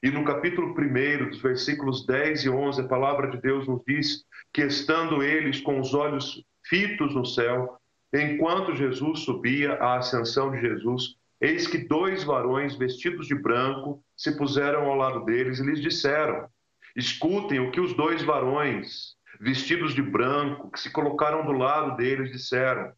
E 0.03 0.11
no 0.11 0.25
capítulo 0.25 0.75
1, 0.77 1.29
dos 1.29 1.41
versículos 1.41 2.07
10 2.07 2.45
e 2.45 2.51
11, 2.51 2.81
a 2.81 2.89
palavra 2.89 3.31
de 3.31 3.41
Deus 3.41 3.69
nos 3.69 3.83
diz 3.87 4.25
que, 4.53 4.63
estando 4.63 5.23
eles 5.23 5.61
com 5.61 5.79
os 5.79 5.95
olhos 5.95 6.43
fitos 6.67 7.15
no 7.15 7.25
céu, 7.25 7.79
enquanto 8.13 8.75
Jesus 8.75 9.21
subia 9.21 9.75
à 9.75 9.99
ascensão 9.99 10.51
de 10.51 10.61
Jesus, 10.61 11.17
eis 11.41 11.67
que 11.67 11.79
dois 11.79 12.25
varões 12.25 12.77
vestidos 12.77 13.27
de 13.27 13.35
branco 13.35 14.03
se 14.17 14.37
puseram 14.37 14.87
ao 14.87 14.97
lado 14.97 15.25
deles 15.25 15.61
e 15.61 15.63
lhes 15.63 15.81
disseram: 15.81 16.49
Escutem 16.97 17.61
o 17.61 17.71
que 17.71 17.81
os 17.81 17.95
dois 17.95 18.23
varões 18.23 19.15
vestidos 19.41 19.95
de 19.95 20.03
branco 20.03 20.71
que 20.71 20.79
se 20.79 20.91
colocaram 20.91 21.47
do 21.47 21.53
lado 21.53 21.97
deles 21.97 22.31
disseram: 22.31 22.93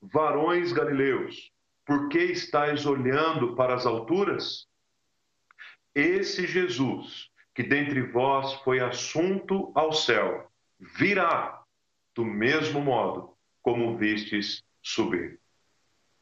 Varões 0.00 0.70
galileus, 0.70 1.50
por 1.86 2.08
que 2.10 2.18
estáis 2.18 2.84
olhando 2.84 3.56
para 3.56 3.74
as 3.74 3.86
alturas? 3.86 4.68
Esse 5.94 6.46
Jesus, 6.46 7.30
que 7.54 7.62
dentre 7.62 8.02
vós 8.02 8.52
foi 8.62 8.80
assunto 8.80 9.72
ao 9.74 9.90
céu, 9.92 10.52
virá 10.78 11.62
do 12.14 12.24
mesmo 12.24 12.82
modo 12.82 13.34
como 13.62 13.96
vistes 13.96 14.62
subir. 14.82 15.40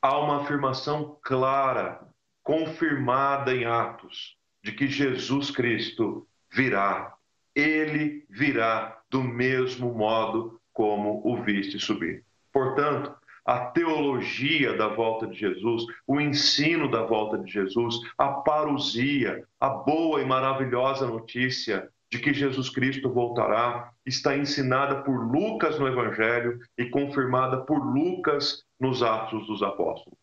Há 0.00 0.18
uma 0.18 0.42
afirmação 0.42 1.18
clara, 1.22 2.00
confirmada 2.42 3.54
em 3.54 3.64
Atos, 3.64 4.36
de 4.62 4.70
que 4.72 4.86
Jesus 4.86 5.50
Cristo 5.50 6.28
virá. 6.52 7.16
Ele 7.54 8.24
virá 8.28 9.02
do 9.14 9.22
mesmo 9.22 9.94
modo 9.94 10.60
como 10.72 11.22
o 11.24 11.40
viste 11.40 11.78
subir. 11.78 12.24
Portanto, 12.52 13.14
a 13.46 13.60
teologia 13.66 14.76
da 14.76 14.88
volta 14.88 15.28
de 15.28 15.38
Jesus, 15.38 15.84
o 16.04 16.20
ensino 16.20 16.90
da 16.90 17.04
volta 17.04 17.38
de 17.38 17.48
Jesus, 17.48 17.94
a 18.18 18.26
parousia, 18.26 19.44
a 19.60 19.68
boa 19.68 20.20
e 20.20 20.24
maravilhosa 20.24 21.06
notícia 21.06 21.88
de 22.10 22.18
que 22.18 22.34
Jesus 22.34 22.68
Cristo 22.68 23.08
voltará, 23.08 23.92
está 24.04 24.36
ensinada 24.36 25.02
por 25.02 25.16
Lucas 25.30 25.78
no 25.78 25.86
Evangelho 25.86 26.58
e 26.76 26.86
confirmada 26.86 27.58
por 27.58 27.78
Lucas 27.78 28.64
nos 28.80 29.00
Atos 29.00 29.46
dos 29.46 29.62
Apóstolos. 29.62 30.18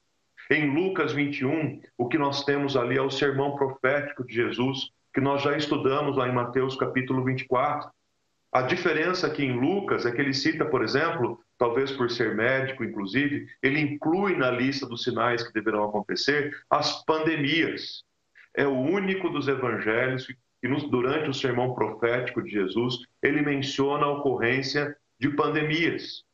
Em 0.50 0.70
Lucas 0.70 1.14
21, 1.14 1.80
o 1.98 2.10
que 2.10 2.18
nós 2.18 2.44
temos 2.44 2.76
ali 2.76 2.98
é 2.98 3.02
o 3.02 3.10
sermão 3.10 3.56
profético 3.56 4.28
de 4.28 4.34
Jesus, 4.34 4.92
que 5.14 5.22
nós 5.22 5.42
já 5.42 5.56
estudamos 5.56 6.18
lá 6.18 6.28
em 6.28 6.34
Mateus 6.34 6.76
capítulo 6.76 7.24
24. 7.24 7.90
A 8.54 8.62
diferença 8.62 9.28
aqui 9.28 9.46
em 9.46 9.58
Lucas 9.58 10.06
é 10.06 10.12
que 10.12 10.20
ele 10.20 10.34
cita, 10.34 10.66
por 10.66 10.84
exemplo, 10.84 11.40
talvez 11.58 11.90
por 11.92 12.12
ser 12.12 12.36
médico, 12.36 12.84
inclusive, 12.84 13.48
ele 13.64 13.80
inclui 13.80 14.36
na 14.36 14.52
lista 14.52 14.86
dos 14.86 15.04
sinais 15.04 15.42
que 15.42 15.54
deverão 15.54 15.86
acontecer 15.86 16.54
as 16.70 17.02
pandemias. 17.06 18.04
É 18.54 18.68
o 18.68 18.78
único 18.78 19.30
dos 19.30 19.48
evangelhos 19.48 20.28
que, 20.28 20.36
durante 20.90 21.30
o 21.30 21.34
sermão 21.34 21.74
profético 21.74 22.44
de 22.44 22.52
Jesus, 22.52 22.98
ele 23.24 23.42
menciona 23.42 24.06
a 24.06 24.12
ocorrência 24.12 24.98
de 25.18 25.30
pandemias. 25.30 26.26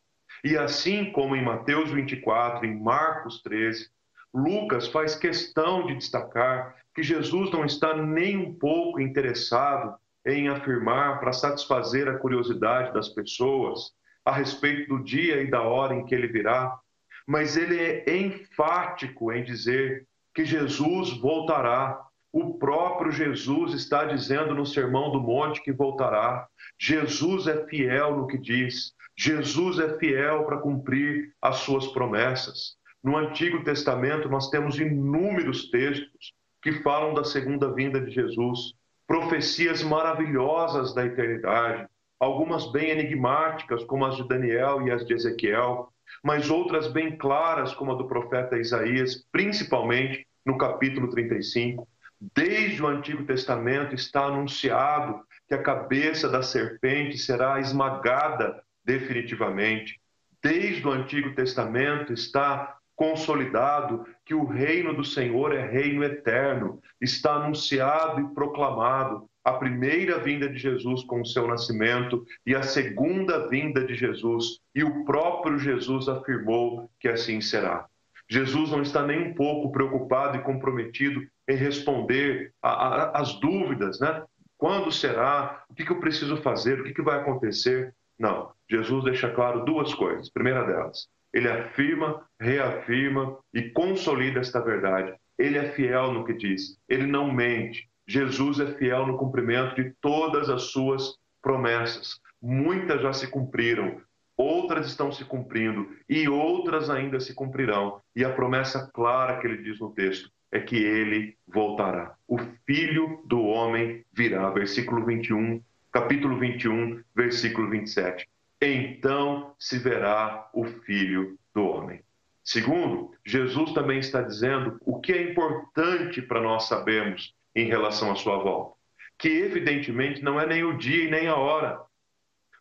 E 0.43 0.57
assim 0.57 1.11
como 1.11 1.35
em 1.35 1.43
Mateus 1.43 1.91
24, 1.91 2.65
em 2.65 2.79
Marcos 2.79 3.43
13, 3.43 3.89
Lucas 4.33 4.87
faz 4.87 5.15
questão 5.15 5.85
de 5.85 5.95
destacar 5.95 6.75
que 6.95 7.03
Jesus 7.03 7.51
não 7.51 7.63
está 7.63 7.95
nem 7.95 8.37
um 8.37 8.53
pouco 8.53 8.99
interessado 8.99 9.95
em 10.27 10.49
afirmar, 10.49 11.19
para 11.19 11.31
satisfazer 11.31 12.07
a 12.07 12.17
curiosidade 12.17 12.93
das 12.93 13.09
pessoas 13.09 13.91
a 14.25 14.31
respeito 14.31 14.89
do 14.89 15.03
dia 15.03 15.41
e 15.41 15.49
da 15.49 15.61
hora 15.61 15.95
em 15.95 16.05
que 16.05 16.13
ele 16.13 16.27
virá, 16.27 16.77
mas 17.25 17.55
ele 17.55 17.79
é 17.79 18.17
enfático 18.17 19.31
em 19.31 19.43
dizer 19.43 20.05
que 20.35 20.45
Jesus 20.45 21.17
voltará. 21.17 21.99
O 22.31 22.57
próprio 22.59 23.11
Jesus 23.11 23.73
está 23.73 24.05
dizendo 24.05 24.53
no 24.53 24.65
Sermão 24.65 25.11
do 25.11 25.19
Monte 25.19 25.63
que 25.63 25.71
voltará. 25.71 26.47
Jesus 26.79 27.47
é 27.47 27.65
fiel 27.67 28.17
no 28.17 28.27
que 28.27 28.37
diz. 28.37 28.93
Jesus 29.17 29.79
é 29.79 29.97
fiel 29.97 30.43
para 30.45 30.57
cumprir 30.57 31.33
as 31.41 31.57
suas 31.57 31.87
promessas. 31.87 32.75
No 33.03 33.17
Antigo 33.17 33.63
Testamento, 33.63 34.29
nós 34.29 34.49
temos 34.49 34.77
inúmeros 34.77 35.69
textos 35.69 36.33
que 36.61 36.73
falam 36.83 37.13
da 37.13 37.23
segunda 37.23 37.73
vinda 37.73 38.01
de 38.01 38.11
Jesus, 38.11 38.73
profecias 39.07 39.81
maravilhosas 39.81 40.93
da 40.93 41.05
eternidade, 41.05 41.87
algumas 42.19 42.71
bem 42.71 42.89
enigmáticas, 42.89 43.83
como 43.85 44.05
as 44.05 44.17
de 44.17 44.27
Daniel 44.27 44.85
e 44.85 44.91
as 44.91 45.05
de 45.05 45.13
Ezequiel, 45.13 45.91
mas 46.23 46.49
outras 46.49 46.87
bem 46.87 47.17
claras, 47.17 47.73
como 47.73 47.93
a 47.93 47.95
do 47.95 48.07
profeta 48.07 48.57
Isaías, 48.57 49.25
principalmente 49.31 50.27
no 50.45 50.57
capítulo 50.57 51.09
35. 51.09 51.87
Desde 52.35 52.81
o 52.81 52.87
Antigo 52.87 53.23
Testamento 53.25 53.93
está 53.93 54.25
anunciado 54.25 55.21
que 55.47 55.53
a 55.53 55.61
cabeça 55.61 56.27
da 56.27 56.41
serpente 56.41 57.17
será 57.17 57.59
esmagada 57.59 58.61
definitivamente. 58.83 59.99
Desde 60.41 60.85
o 60.87 60.91
Antigo 60.91 61.33
Testamento 61.35 62.13
está 62.13 62.76
consolidado 62.97 64.05
que 64.25 64.33
o 64.33 64.43
reino 64.43 64.93
do 64.93 65.05
Senhor 65.05 65.53
é 65.53 65.65
reino 65.65 66.03
eterno, 66.03 66.81
está 66.99 67.35
anunciado 67.35 68.19
e 68.19 68.33
proclamado 68.33 69.29
a 69.45 69.53
primeira 69.53 70.17
vinda 70.17 70.49
de 70.49 70.57
Jesus 70.57 71.03
com 71.03 71.21
o 71.21 71.25
seu 71.25 71.47
nascimento 71.47 72.25
e 72.45 72.55
a 72.55 72.63
segunda 72.63 73.47
vinda 73.47 73.85
de 73.85 73.95
Jesus, 73.95 74.59
e 74.75 74.83
o 74.83 75.05
próprio 75.05 75.59
Jesus 75.59 76.09
afirmou 76.09 76.89
que 76.99 77.07
assim 77.07 77.39
será. 77.39 77.85
Jesus 78.29 78.71
não 78.71 78.81
está 78.81 79.05
nem 79.05 79.29
um 79.29 79.33
pouco 79.33 79.71
preocupado 79.71 80.35
e 80.35 80.41
comprometido 80.41 81.21
em 81.47 81.55
responder 81.55 82.51
às 82.61 83.39
dúvidas, 83.39 83.99
né? 84.01 84.23
Quando 84.57 84.91
será? 84.91 85.63
O 85.69 85.75
que, 85.75 85.85
que 85.85 85.91
eu 85.91 85.99
preciso 85.99 86.35
fazer? 86.37 86.81
O 86.81 86.83
que, 86.83 86.93
que 86.93 87.01
vai 87.01 87.19
acontecer? 87.19 87.93
Não. 88.19 88.51
Jesus 88.69 89.03
deixa 89.05 89.29
claro 89.29 89.63
duas 89.63 89.93
coisas. 89.93 90.29
Primeira 90.29 90.65
delas, 90.65 91.07
ele 91.33 91.49
afirma, 91.49 92.25
reafirma 92.39 93.37
e 93.53 93.69
consolida 93.69 94.39
esta 94.39 94.59
verdade. 94.59 95.13
Ele 95.37 95.57
é 95.57 95.71
fiel 95.71 96.11
no 96.11 96.25
que 96.25 96.33
diz, 96.33 96.77
ele 96.89 97.05
não 97.05 97.31
mente. 97.31 97.87
Jesus 98.07 98.59
é 98.59 98.73
fiel 98.73 99.05
no 99.05 99.17
cumprimento 99.17 99.75
de 99.75 99.91
todas 100.01 100.49
as 100.49 100.63
suas 100.63 101.15
promessas. 101.41 102.19
Muitas 102.41 103.01
já 103.01 103.13
se 103.13 103.27
cumpriram, 103.27 104.01
outras 104.35 104.87
estão 104.87 105.11
se 105.11 105.25
cumprindo 105.25 105.89
e 106.09 106.27
outras 106.27 106.89
ainda 106.89 107.19
se 107.19 107.35
cumprirão. 107.35 108.01
E 108.15 108.23
a 108.23 108.33
promessa 108.33 108.89
clara 108.93 109.39
que 109.39 109.47
ele 109.47 109.61
diz 109.61 109.79
no 109.79 109.91
texto 109.91 110.31
é 110.51 110.59
que 110.59 110.77
ele 110.77 111.35
voltará. 111.45 112.15
O 112.27 112.37
filho 112.65 113.21
do 113.25 113.41
homem 113.41 114.05
virá. 114.13 114.49
Versículo 114.49 115.05
21, 115.05 115.61
capítulo 115.91 116.39
21, 116.39 117.03
versículo 117.13 117.69
27 117.69 118.27
então 118.61 119.53
se 119.59 119.77
verá 119.77 120.49
o 120.53 120.65
Filho 120.65 121.37
do 121.53 121.65
Homem. 121.65 122.01
Segundo, 122.43 123.11
Jesus 123.25 123.73
também 123.73 123.99
está 123.99 124.21
dizendo 124.21 124.79
o 124.85 124.99
que 124.99 125.11
é 125.11 125.21
importante 125.21 126.21
para 126.21 126.41
nós 126.41 126.67
sabermos 126.67 127.35
em 127.55 127.65
relação 127.65 128.11
à 128.11 128.15
sua 128.15 128.37
volta, 128.37 128.75
que 129.19 129.27
evidentemente 129.27 130.23
não 130.23 130.39
é 130.39 130.45
nem 130.45 130.63
o 130.63 130.77
dia 130.77 131.03
e 131.03 131.11
nem 131.11 131.27
a 131.27 131.35
hora. 131.35 131.81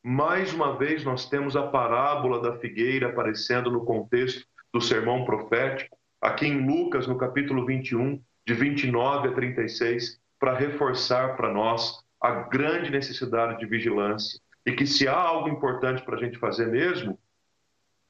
Mais 0.03 0.53
uma 0.53 0.77
vez 0.77 1.05
nós 1.05 1.29
temos 1.29 1.57
a 1.57 1.67
parábola 1.67 2.41
da 2.41 2.59
figueira 2.59 3.09
aparecendo 3.09 3.71
no 3.71 3.85
contexto 3.85 4.47
do 4.73 4.81
sermão 4.81 5.25
profético, 5.25 5.97
aqui 6.21 6.47
em 6.47 6.67
Lucas, 6.67 7.07
no 7.07 7.17
capítulo 7.17 7.65
21, 7.65 8.21
de 8.47 8.55
29 8.55 9.29
a 9.29 9.33
36, 9.33 10.21
para 10.39 10.55
reforçar 10.55 11.37
para 11.37 11.53
nós 11.53 12.05
a 12.21 12.31
grande 12.31 12.91
necessidade 12.91 13.59
de 13.59 13.67
vigilância 13.67 14.41
e 14.67 14.73
que 14.73 14.85
se 14.85 15.07
há 15.07 15.17
algo 15.17 15.49
importante 15.49 16.03
para 16.03 16.17
a 16.17 16.21
gente 16.21 16.39
fazer 16.39 16.67
mesmo, 16.67 17.19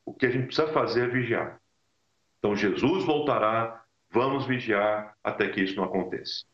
o 0.04 0.14
que 0.14 0.24
a 0.24 0.30
gente 0.30 0.46
precisa 0.46 0.72
fazer 0.72 1.04
é 1.04 1.12
vigiar. 1.12 1.60
Então 2.38 2.56
Jesus 2.56 3.04
voltará, 3.04 3.84
vamos 4.10 4.46
vigiar 4.46 5.14
até 5.22 5.48
que 5.48 5.60
isso 5.60 5.76
não 5.76 5.84
aconteça. 5.84 6.44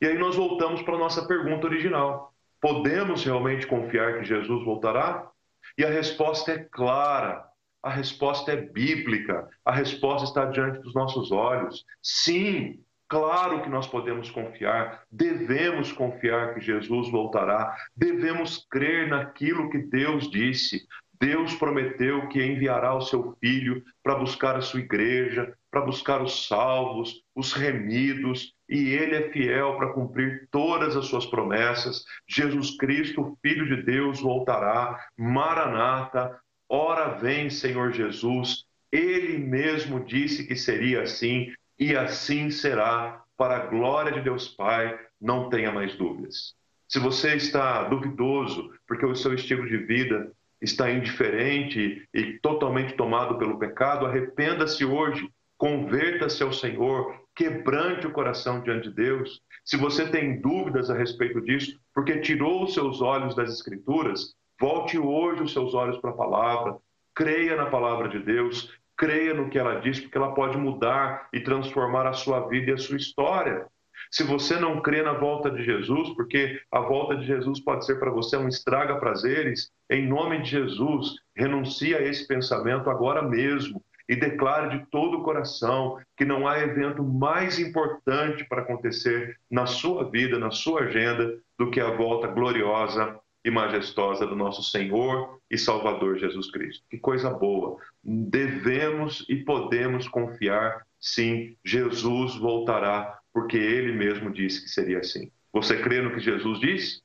E 0.00 0.06
aí 0.06 0.16
nós 0.16 0.36
voltamos 0.36 0.80
para 0.80 0.94
a 0.94 0.98
nossa 0.98 1.26
pergunta 1.26 1.66
original. 1.66 2.32
Podemos 2.60 3.22
realmente 3.22 3.66
confiar 3.66 4.18
que 4.18 4.24
Jesus 4.24 4.64
voltará? 4.64 5.30
E 5.76 5.84
a 5.84 5.90
resposta 5.90 6.52
é 6.52 6.58
clara, 6.58 7.44
a 7.82 7.90
resposta 7.90 8.52
é 8.52 8.56
bíblica, 8.56 9.48
a 9.64 9.72
resposta 9.72 10.26
está 10.26 10.46
diante 10.46 10.80
dos 10.80 10.94
nossos 10.94 11.30
olhos. 11.32 11.84
Sim, 12.02 12.82
Claro 13.10 13.60
que 13.60 13.68
nós 13.68 13.88
podemos 13.88 14.30
confiar, 14.30 15.02
devemos 15.10 15.90
confiar 15.90 16.54
que 16.54 16.60
Jesus 16.60 17.10
voltará, 17.10 17.76
devemos 17.96 18.64
crer 18.70 19.08
naquilo 19.08 19.68
que 19.68 19.78
Deus 19.78 20.30
disse. 20.30 20.86
Deus 21.20 21.52
prometeu 21.56 22.28
que 22.28 22.40
enviará 22.40 22.94
o 22.94 23.00
seu 23.00 23.36
filho 23.40 23.82
para 24.00 24.14
buscar 24.14 24.54
a 24.54 24.60
sua 24.60 24.78
igreja, 24.78 25.52
para 25.72 25.80
buscar 25.80 26.22
os 26.22 26.46
salvos, 26.46 27.20
os 27.34 27.52
remidos, 27.52 28.54
e 28.68 28.90
ele 28.90 29.16
é 29.16 29.30
fiel 29.32 29.76
para 29.76 29.92
cumprir 29.92 30.48
todas 30.48 30.96
as 30.96 31.06
suas 31.06 31.26
promessas. 31.26 32.04
Jesus 32.28 32.76
Cristo, 32.76 33.36
Filho 33.42 33.66
de 33.66 33.82
Deus, 33.82 34.20
voltará. 34.20 35.04
Maranata, 35.18 36.38
ora 36.68 37.18
vem, 37.18 37.50
Senhor 37.50 37.92
Jesus. 37.92 38.64
Ele 38.92 39.36
mesmo 39.36 40.04
disse 40.04 40.46
que 40.46 40.54
seria 40.54 41.02
assim 41.02 41.52
e 41.80 41.96
assim 41.96 42.50
será 42.50 43.24
para 43.38 43.56
a 43.56 43.66
glória 43.66 44.12
de 44.12 44.20
Deus 44.20 44.48
Pai, 44.48 45.00
não 45.18 45.48
tenha 45.48 45.72
mais 45.72 45.96
dúvidas. 45.96 46.54
Se 46.86 46.98
você 46.98 47.36
está 47.36 47.84
duvidoso 47.84 48.70
porque 48.86 49.06
o 49.06 49.14
seu 49.14 49.32
estilo 49.32 49.66
de 49.66 49.78
vida 49.78 50.30
está 50.60 50.90
indiferente 50.90 52.06
e 52.12 52.38
totalmente 52.40 52.94
tomado 52.94 53.38
pelo 53.38 53.58
pecado, 53.58 54.04
arrependa-se 54.04 54.84
hoje, 54.84 55.26
converta-se 55.56 56.42
ao 56.42 56.52
Senhor, 56.52 57.18
quebrante 57.34 58.06
o 58.06 58.12
coração 58.12 58.60
diante 58.60 58.90
de 58.90 58.94
Deus. 58.94 59.40
Se 59.64 59.78
você 59.78 60.06
tem 60.06 60.38
dúvidas 60.38 60.90
a 60.90 60.94
respeito 60.94 61.40
disso, 61.40 61.80
porque 61.94 62.20
tirou 62.20 62.64
os 62.64 62.74
seus 62.74 63.00
olhos 63.00 63.34
das 63.34 63.50
Escrituras, 63.50 64.34
volte 64.60 64.98
hoje 64.98 65.44
os 65.44 65.52
seus 65.52 65.72
olhos 65.72 65.98
para 65.98 66.10
a 66.10 66.16
palavra, 66.16 66.76
creia 67.14 67.56
na 67.56 67.66
palavra 67.66 68.08
de 68.08 68.18
Deus, 68.18 68.70
creia 69.00 69.32
no 69.32 69.48
que 69.48 69.58
ela 69.58 69.80
diz, 69.80 69.98
porque 69.98 70.18
ela 70.18 70.34
pode 70.34 70.58
mudar 70.58 71.26
e 71.32 71.40
transformar 71.40 72.06
a 72.06 72.12
sua 72.12 72.46
vida 72.48 72.70
e 72.70 72.74
a 72.74 72.76
sua 72.76 72.98
história. 72.98 73.66
Se 74.10 74.22
você 74.22 74.60
não 74.60 74.82
crê 74.82 75.02
na 75.02 75.14
volta 75.14 75.50
de 75.50 75.64
Jesus, 75.64 76.10
porque 76.10 76.60
a 76.70 76.80
volta 76.80 77.16
de 77.16 77.26
Jesus 77.26 77.60
pode 77.60 77.86
ser 77.86 77.98
para 77.98 78.10
você 78.10 78.36
um 78.36 78.46
estraga 78.46 79.00
prazeres, 79.00 79.70
em 79.88 80.06
nome 80.06 80.42
de 80.42 80.50
Jesus, 80.50 81.14
renuncie 81.34 81.94
a 81.94 82.02
esse 82.02 82.28
pensamento 82.28 82.90
agora 82.90 83.22
mesmo 83.22 83.82
e 84.06 84.14
declare 84.14 84.76
de 84.76 84.86
todo 84.90 85.18
o 85.18 85.22
coração 85.22 85.98
que 86.14 86.26
não 86.26 86.46
há 86.46 86.58
evento 86.58 87.02
mais 87.02 87.58
importante 87.58 88.44
para 88.44 88.60
acontecer 88.60 89.38
na 89.50 89.64
sua 89.64 90.10
vida, 90.10 90.38
na 90.38 90.50
sua 90.50 90.82
agenda, 90.82 91.38
do 91.58 91.70
que 91.70 91.80
a 91.80 91.96
volta 91.96 92.26
gloriosa 92.26 93.18
e 93.44 93.50
majestosa 93.50 94.26
do 94.26 94.36
nosso 94.36 94.62
Senhor 94.62 95.40
e 95.50 95.56
Salvador 95.56 96.18
Jesus 96.18 96.50
Cristo. 96.50 96.84
Que 96.90 96.98
coisa 96.98 97.30
boa! 97.30 97.78
Devemos 98.02 99.24
e 99.28 99.36
podemos 99.36 100.08
confiar, 100.08 100.86
sim, 100.98 101.56
Jesus 101.64 102.36
voltará, 102.36 103.18
porque 103.32 103.56
ele 103.56 103.92
mesmo 103.92 104.30
disse 104.30 104.62
que 104.62 104.68
seria 104.68 104.98
assim. 104.98 105.30
Você 105.52 105.80
crê 105.80 106.00
no 106.00 106.12
que 106.12 106.20
Jesus 106.20 106.60
diz? 106.60 107.02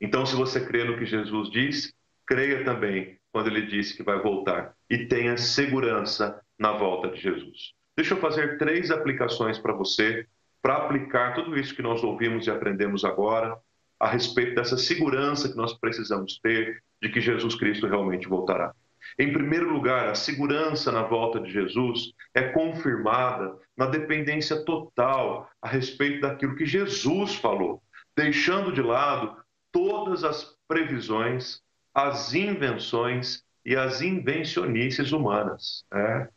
Então, 0.00 0.26
se 0.26 0.34
você 0.34 0.64
crê 0.64 0.84
no 0.84 0.98
que 0.98 1.06
Jesus 1.06 1.50
diz, 1.50 1.94
creia 2.26 2.64
também 2.64 3.18
quando 3.32 3.48
ele 3.48 3.66
disse 3.66 3.96
que 3.96 4.02
vai 4.02 4.20
voltar 4.20 4.74
e 4.90 5.06
tenha 5.06 5.36
segurança 5.36 6.40
na 6.58 6.72
volta 6.72 7.08
de 7.08 7.20
Jesus. 7.20 7.72
Deixa 7.96 8.14
eu 8.14 8.18
fazer 8.18 8.58
três 8.58 8.90
aplicações 8.90 9.58
para 9.58 9.72
você, 9.72 10.26
para 10.60 10.76
aplicar 10.76 11.34
tudo 11.34 11.56
isso 11.58 11.74
que 11.74 11.82
nós 11.82 12.02
ouvimos 12.02 12.46
e 12.46 12.50
aprendemos 12.50 13.04
agora 13.04 13.56
a 13.98 14.08
respeito 14.08 14.54
dessa 14.54 14.76
segurança 14.76 15.48
que 15.48 15.56
nós 15.56 15.72
precisamos 15.74 16.38
ter 16.42 16.82
de 17.02 17.08
que 17.08 17.20
Jesus 17.20 17.54
Cristo 17.54 17.86
realmente 17.86 18.28
voltará. 18.28 18.74
Em 19.18 19.32
primeiro 19.32 19.72
lugar, 19.72 20.08
a 20.08 20.14
segurança 20.14 20.90
na 20.92 21.02
volta 21.02 21.40
de 21.40 21.50
Jesus 21.50 22.12
é 22.34 22.48
confirmada 22.48 23.56
na 23.76 23.86
dependência 23.86 24.64
total 24.64 25.48
a 25.62 25.68
respeito 25.68 26.20
daquilo 26.20 26.56
que 26.56 26.66
Jesus 26.66 27.34
falou, 27.36 27.82
deixando 28.16 28.72
de 28.72 28.82
lado 28.82 29.36
todas 29.72 30.24
as 30.24 30.56
previsões, 30.66 31.60
as 31.94 32.34
invenções 32.34 33.42
e 33.64 33.76
as 33.76 34.02
invencionices 34.02 35.12
humanas. 35.12 35.84
Né? 35.92 36.28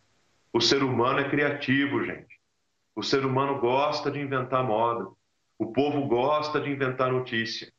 O 0.53 0.61
ser 0.61 0.83
humano 0.83 1.19
é 1.19 1.29
criativo, 1.29 2.03
gente. 2.03 2.39
O 2.95 3.03
ser 3.03 3.25
humano 3.25 3.59
gosta 3.59 4.09
de 4.09 4.19
inventar 4.19 4.63
moda. 4.63 5.07
O 5.59 5.73
povo 5.73 6.07
gosta 6.07 6.61
de 6.61 6.71
inventar 6.71 7.11
notícia. 7.11 7.69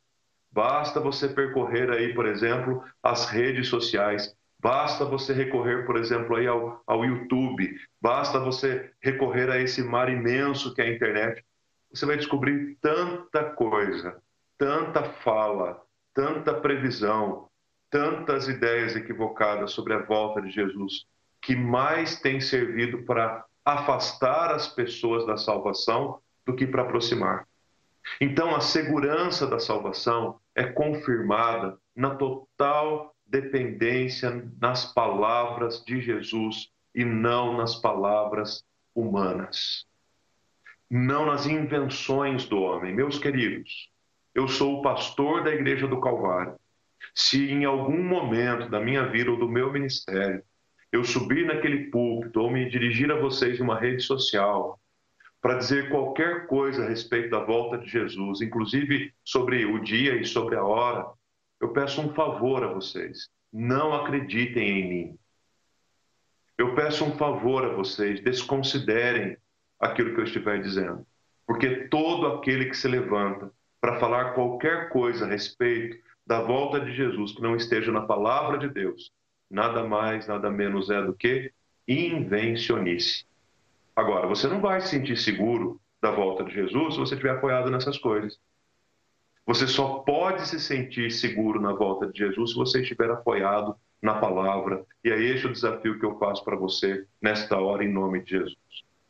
Basta 0.52 1.00
você 1.00 1.26
percorrer 1.26 1.90
aí, 1.90 2.12
por 2.12 2.26
exemplo, 2.26 2.84
as 3.02 3.30
redes 3.30 3.68
sociais. 3.68 4.36
Basta 4.58 5.06
você 5.06 5.32
recorrer, 5.32 5.86
por 5.86 5.96
exemplo, 5.96 6.36
aí 6.36 6.46
ao, 6.46 6.82
ao 6.86 7.06
YouTube. 7.06 7.74
Basta 7.98 8.38
você 8.38 8.92
recorrer 9.00 9.48
a 9.48 9.58
esse 9.58 9.82
mar 9.82 10.10
imenso 10.10 10.74
que 10.74 10.82
é 10.82 10.84
a 10.84 10.92
internet. 10.92 11.42
Você 11.90 12.04
vai 12.04 12.18
descobrir 12.18 12.76
tanta 12.82 13.44
coisa, 13.44 14.22
tanta 14.58 15.02
fala, 15.02 15.80
tanta 16.12 16.52
previsão, 16.52 17.48
tantas 17.88 18.46
ideias 18.46 18.94
equivocadas 18.94 19.72
sobre 19.72 19.94
a 19.94 20.02
volta 20.02 20.42
de 20.42 20.50
Jesus, 20.50 21.06
que 21.40 21.56
mais 21.56 22.20
tem 22.20 22.42
servido 22.42 23.04
para 23.04 23.42
afastar 23.64 24.54
as 24.54 24.68
pessoas 24.68 25.24
da 25.26 25.38
salvação 25.38 26.20
do 26.44 26.54
que 26.54 26.66
para 26.66 26.82
aproximar. 26.82 27.48
Então, 28.20 28.54
a 28.54 28.60
segurança 28.60 29.46
da 29.46 29.58
salvação 29.58 30.38
é 30.54 30.64
confirmada 30.64 31.78
na 31.94 32.14
total 32.14 33.14
dependência 33.26 34.50
nas 34.60 34.92
palavras 34.92 35.84
de 35.84 36.00
Jesus 36.00 36.70
e 36.94 37.04
não 37.04 37.56
nas 37.56 37.76
palavras 37.76 38.64
humanas. 38.94 39.86
Não 40.90 41.26
nas 41.26 41.46
invenções 41.46 42.46
do 42.46 42.60
homem. 42.60 42.92
Meus 42.92 43.18
queridos, 43.18 43.90
eu 44.34 44.48
sou 44.48 44.78
o 44.78 44.82
pastor 44.82 45.44
da 45.44 45.54
Igreja 45.54 45.86
do 45.86 46.00
Calvário. 46.00 46.56
Se 47.14 47.50
em 47.50 47.64
algum 47.64 48.02
momento 48.02 48.68
da 48.68 48.80
minha 48.80 49.06
vida 49.06 49.30
ou 49.30 49.38
do 49.38 49.48
meu 49.48 49.72
ministério 49.72 50.42
eu 50.92 51.04
subir 51.04 51.46
naquele 51.46 51.90
púlpito 51.90 52.40
ou 52.40 52.50
me 52.50 52.68
dirigir 52.68 53.10
a 53.12 53.20
vocês 53.20 53.60
em 53.60 53.62
uma 53.62 53.78
rede 53.78 54.02
social 54.02 54.79
para 55.40 55.55
dizer 55.55 55.88
qualquer 55.88 56.46
coisa 56.46 56.85
a 56.85 56.88
respeito 56.88 57.31
da 57.31 57.40
volta 57.40 57.79
de 57.79 57.88
Jesus, 57.88 58.40
inclusive 58.40 59.12
sobre 59.24 59.64
o 59.64 59.81
dia 59.83 60.20
e 60.20 60.24
sobre 60.24 60.57
a 60.57 60.64
hora, 60.64 61.07
eu 61.61 61.72
peço 61.72 62.00
um 62.00 62.12
favor 62.14 62.62
a 62.62 62.72
vocês: 62.72 63.29
não 63.53 63.94
acreditem 63.94 64.81
em 64.81 64.88
mim. 64.88 65.18
Eu 66.59 66.74
peço 66.74 67.05
um 67.05 67.16
favor 67.16 67.64
a 67.64 67.74
vocês: 67.74 68.20
desconsiderem 68.20 69.37
aquilo 69.79 70.14
que 70.14 70.20
eu 70.20 70.24
estiver 70.24 70.61
dizendo, 70.61 71.07
porque 71.46 71.88
todo 71.88 72.26
aquele 72.26 72.66
que 72.66 72.76
se 72.76 72.87
levanta 72.87 73.50
para 73.81 73.98
falar 73.98 74.35
qualquer 74.35 74.90
coisa 74.90 75.24
a 75.24 75.29
respeito 75.29 75.96
da 76.26 76.42
volta 76.42 76.81
de 76.81 76.92
Jesus 76.94 77.33
que 77.33 77.40
não 77.40 77.57
esteja 77.57 77.90
na 77.90 78.03
palavra 78.03 78.59
de 78.59 78.68
Deus, 78.68 79.11
nada 79.50 79.83
mais, 79.83 80.29
nada 80.29 80.50
menos 80.50 80.90
é 80.90 81.03
do 81.03 81.14
que 81.14 81.50
invencionice. 81.88 83.24
Agora, 84.00 84.26
você 84.26 84.48
não 84.48 84.62
vai 84.62 84.80
se 84.80 84.88
sentir 84.88 85.14
seguro 85.18 85.78
da 86.00 86.10
volta 86.10 86.42
de 86.42 86.54
Jesus 86.54 86.94
se 86.94 87.00
você 87.00 87.14
estiver 87.14 87.34
apoiado 87.34 87.70
nessas 87.70 87.98
coisas. 87.98 88.40
Você 89.46 89.66
só 89.66 89.98
pode 89.98 90.48
se 90.48 90.58
sentir 90.58 91.10
seguro 91.10 91.60
na 91.60 91.74
volta 91.74 92.06
de 92.06 92.16
Jesus 92.16 92.52
se 92.52 92.56
você 92.56 92.80
estiver 92.80 93.10
apoiado 93.10 93.76
na 94.00 94.14
palavra. 94.14 94.86
E 95.04 95.10
é 95.10 95.20
este 95.20 95.48
o 95.48 95.52
desafio 95.52 95.98
que 95.98 96.06
eu 96.06 96.18
faço 96.18 96.42
para 96.42 96.56
você 96.56 97.04
nesta 97.20 97.58
hora, 97.58 97.84
em 97.84 97.92
nome 97.92 98.24
de 98.24 98.30
Jesus. 98.30 98.56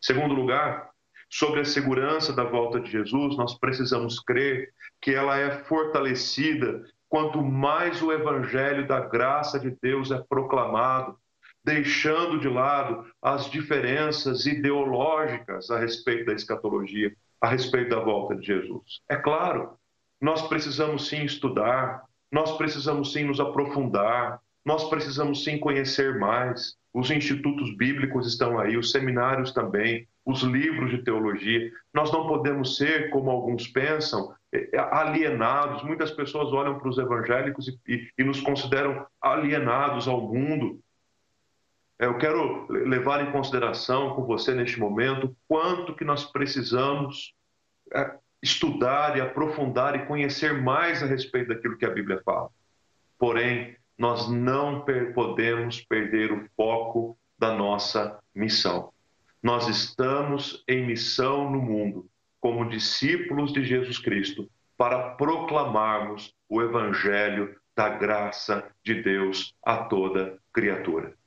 Segundo 0.00 0.34
lugar, 0.34 0.90
sobre 1.28 1.60
a 1.60 1.64
segurança 1.64 2.32
da 2.32 2.42
volta 2.42 2.80
de 2.80 2.90
Jesus, 2.90 3.36
nós 3.36 3.56
precisamos 3.56 4.18
crer 4.18 4.72
que 5.00 5.12
ela 5.12 5.38
é 5.38 5.62
fortalecida 5.66 6.84
quanto 7.08 7.40
mais 7.40 8.02
o 8.02 8.10
evangelho 8.10 8.88
da 8.88 8.98
graça 8.98 9.60
de 9.60 9.70
Deus 9.80 10.10
é 10.10 10.18
proclamado, 10.28 11.16
deixando 11.64 12.38
de 12.38 12.48
lado 12.48 13.04
as 13.22 13.50
diferenças 13.50 14.46
ideológicas 14.46 15.70
a 15.70 15.78
respeito 15.78 16.26
da 16.26 16.32
escatologia, 16.32 17.12
a 17.40 17.48
respeito 17.48 17.90
da 17.90 18.00
volta 18.00 18.36
de 18.36 18.46
Jesus. 18.46 19.00
É 19.08 19.16
claro, 19.16 19.76
nós 20.20 20.46
precisamos 20.48 21.08
sim 21.08 21.24
estudar, 21.24 22.02
nós 22.30 22.56
precisamos 22.56 23.12
sim 23.12 23.24
nos 23.24 23.40
aprofundar, 23.40 24.40
nós 24.64 24.88
precisamos 24.88 25.42
sim 25.42 25.58
conhecer 25.58 26.18
mais. 26.18 26.78
Os 26.92 27.10
institutos 27.10 27.74
bíblicos 27.76 28.26
estão 28.26 28.58
aí, 28.58 28.76
os 28.76 28.90
seminários 28.90 29.52
também, 29.52 30.06
os 30.24 30.42
livros 30.42 30.90
de 30.90 31.02
teologia. 31.02 31.70
Nós 31.94 32.12
não 32.12 32.26
podemos 32.26 32.76
ser, 32.76 33.10
como 33.10 33.30
alguns 33.30 33.66
pensam, 33.68 34.34
é, 34.52 34.68
alienados. 34.78 35.82
Muitas 35.82 36.10
pessoas 36.10 36.52
olham 36.52 36.78
para 36.78 36.88
os 36.88 36.98
evangélicos 36.98 37.68
e, 37.68 37.78
e, 37.88 38.08
e 38.18 38.24
nos 38.24 38.40
consideram 38.40 39.06
alienados 39.20 40.06
ao 40.06 40.20
mundo. 40.20 40.80
Eu 42.00 42.16
quero 42.16 42.66
levar 42.70 43.22
em 43.22 43.30
consideração 43.30 44.14
com 44.14 44.24
você 44.24 44.54
neste 44.54 44.80
momento 44.80 45.36
quanto 45.46 45.94
que 45.94 46.02
nós 46.02 46.24
precisamos 46.24 47.34
é, 47.94 48.14
estudar 48.42 49.18
e 49.18 49.20
aprofundar 49.20 49.94
e 49.94 50.06
conhecer 50.06 50.62
mais 50.62 51.02
a 51.02 51.06
respeito 51.06 51.48
daquilo 51.48 51.76
que 51.76 51.84
a 51.84 51.90
Bíblia 51.90 52.22
fala. 52.24 52.48
Porém, 53.18 53.76
nós 53.98 54.30
não 54.30 54.82
podemos 55.12 55.82
perder 55.82 56.32
o 56.32 56.48
foco 56.56 57.18
da 57.38 57.52
nossa 57.52 58.18
missão. 58.34 58.90
Nós 59.42 59.68
estamos 59.68 60.64
em 60.66 60.86
missão 60.86 61.50
no 61.50 61.60
mundo 61.60 62.08
como 62.40 62.70
discípulos 62.70 63.52
de 63.52 63.62
Jesus 63.62 63.98
Cristo 63.98 64.50
para 64.74 65.10
proclamarmos 65.16 66.32
o 66.48 66.62
evangelho 66.62 67.54
da 67.76 67.90
graça 67.90 68.66
de 68.82 69.02
Deus 69.02 69.54
a 69.62 69.84
toda 69.84 70.38
criatura. 70.50 71.19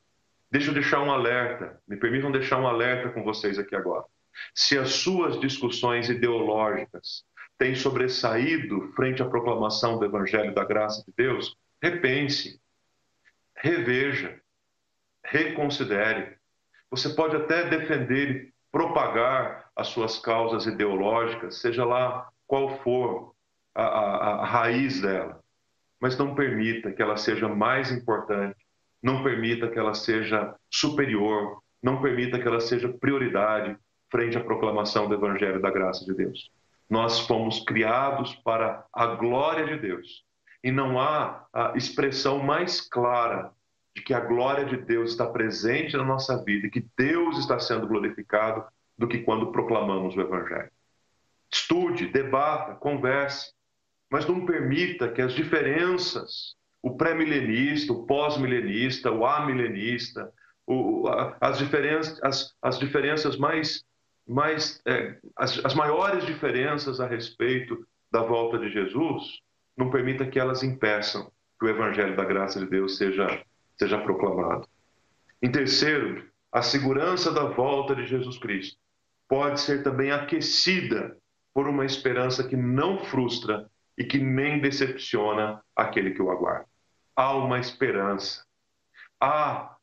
Deixa 0.54 0.70
eu 0.70 0.74
deixar 0.76 1.02
um 1.02 1.12
alerta, 1.12 1.82
me 1.88 1.98
permitam 1.98 2.32
deixar 2.32 2.60
um 2.60 2.68
alerta 2.68 3.10
com 3.10 3.24
vocês 3.24 3.58
aqui 3.58 3.76
agora. 3.76 4.06
Se 4.54 4.78
as 4.78 4.92
suas 4.92 5.40
discussões 5.40 6.10
ideológicas 6.10 7.26
têm 7.58 7.74
sobressaído 7.74 8.94
frente 8.96 9.24
à 9.24 9.26
proclamação 9.26 9.98
do 9.98 10.06
evangelho 10.06 10.54
da 10.54 10.64
graça 10.64 11.04
de 11.08 11.12
Deus, 11.18 11.58
repense, 11.82 12.62
reveja, 13.58 14.40
reconsidere. 15.26 16.38
Você 16.92 17.10
pode 17.10 17.36
até 17.36 17.68
defender 17.68 18.30
e 18.30 18.54
propagar 18.72 19.72
as 19.76 19.88
suas 19.88 20.20
causas 20.20 20.68
ideológicas, 20.68 21.62
seja 21.62 21.84
lá 21.84 22.30
qual 22.46 22.78
for 22.84 23.34
a, 23.74 23.84
a, 23.84 24.34
a 24.42 24.46
raiz 24.46 25.02
dela, 25.02 25.44
mas 26.00 26.16
não 26.16 26.36
permita 26.36 26.92
que 26.92 27.02
ela 27.02 27.18
seja 27.18 27.50
mais 27.50 27.92
importante, 27.92 28.63
não 29.04 29.22
permita 29.22 29.68
que 29.68 29.78
ela 29.78 29.94
seja 29.94 30.56
superior, 30.72 31.62
não 31.84 32.02
permita 32.02 32.40
que 32.40 32.48
ela 32.48 32.62
seja 32.62 32.88
prioridade 32.88 33.78
frente 34.10 34.38
à 34.38 34.44
proclamação 34.44 35.10
do 35.10 35.16
Evangelho 35.16 35.62
da 35.62 35.70
graça 35.70 36.06
de 36.06 36.14
Deus. 36.14 36.50
Nós 36.90 37.20
fomos 37.20 37.60
criados 37.66 38.34
para 38.36 38.86
a 38.94 39.08
glória 39.08 39.66
de 39.66 39.78
Deus. 39.78 40.24
E 40.64 40.72
não 40.72 41.00
há 41.00 41.46
a 41.52 41.74
expressão 41.76 42.40
mais 42.40 42.80
clara 42.80 43.52
de 43.94 44.02
que 44.02 44.14
a 44.14 44.22
glória 44.22 44.66
de 44.66 44.78
Deus 44.78 45.12
está 45.12 45.28
presente 45.28 45.98
na 45.98 46.06
nossa 46.06 46.42
vida 46.44 46.68
e 46.68 46.70
que 46.70 46.88
Deus 46.98 47.38
está 47.38 47.60
sendo 47.60 47.88
glorificado 47.88 48.64
do 48.98 49.08
que 49.08 49.20
quando 49.20 49.52
proclamamos 49.52 50.16
o 50.16 50.22
Evangelho. 50.22 50.72
Estude, 51.52 52.08
debata, 52.08 52.76
converse, 52.76 53.52
mas 54.10 54.26
não 54.26 54.46
permita 54.46 55.12
que 55.12 55.22
as 55.22 55.34
diferenças, 55.34 56.56
o 56.84 56.98
pré-milenista, 56.98 57.94
o 57.94 58.06
pós-milenista, 58.06 59.10
o 59.10 59.26
amilenista, 59.26 60.32
o, 60.68 61.08
as, 61.40 61.58
diferenças, 61.58 62.20
as, 62.22 62.54
as 62.62 62.78
diferenças 62.78 63.38
mais, 63.38 63.86
mais 64.28 64.82
é, 64.86 65.18
as, 65.38 65.64
as 65.64 65.74
maiores 65.74 66.26
diferenças 66.26 67.00
a 67.00 67.08
respeito 67.08 67.88
da 68.12 68.22
volta 68.22 68.60
de 68.60 68.70
Jesus, 68.70 69.40
não 69.78 69.90
permita 69.90 70.28
que 70.28 70.38
elas 70.38 70.62
impeçam 70.62 71.32
que 71.58 71.66
o 71.66 71.70
Evangelho 71.70 72.18
da 72.18 72.26
graça 72.26 72.60
de 72.60 72.70
Deus 72.70 72.98
seja, 72.98 73.44
seja 73.78 73.98
proclamado. 74.00 74.68
Em 75.42 75.50
terceiro, 75.50 76.30
a 76.52 76.62
segurança 76.62 77.32
da 77.32 77.46
volta 77.46 77.96
de 77.96 78.06
Jesus 78.06 78.38
Cristo 78.38 78.78
pode 79.28 79.62
ser 79.62 79.84
também 79.84 80.12
aquecida 80.12 81.18
por 81.54 81.68
uma 81.68 81.86
esperança 81.86 82.44
que 82.44 82.58
não 82.58 83.00
frustra 83.06 83.70
e 83.98 84.04
que 84.04 84.20
nem 84.20 84.60
decepciona 84.60 85.62
aquele 85.76 86.12
que 86.12 86.22
o 86.22 86.30
aguarda. 86.30 86.73
Há 87.16 87.36
uma 87.36 87.60
esperança. 87.60 88.46
Há 89.20 89.76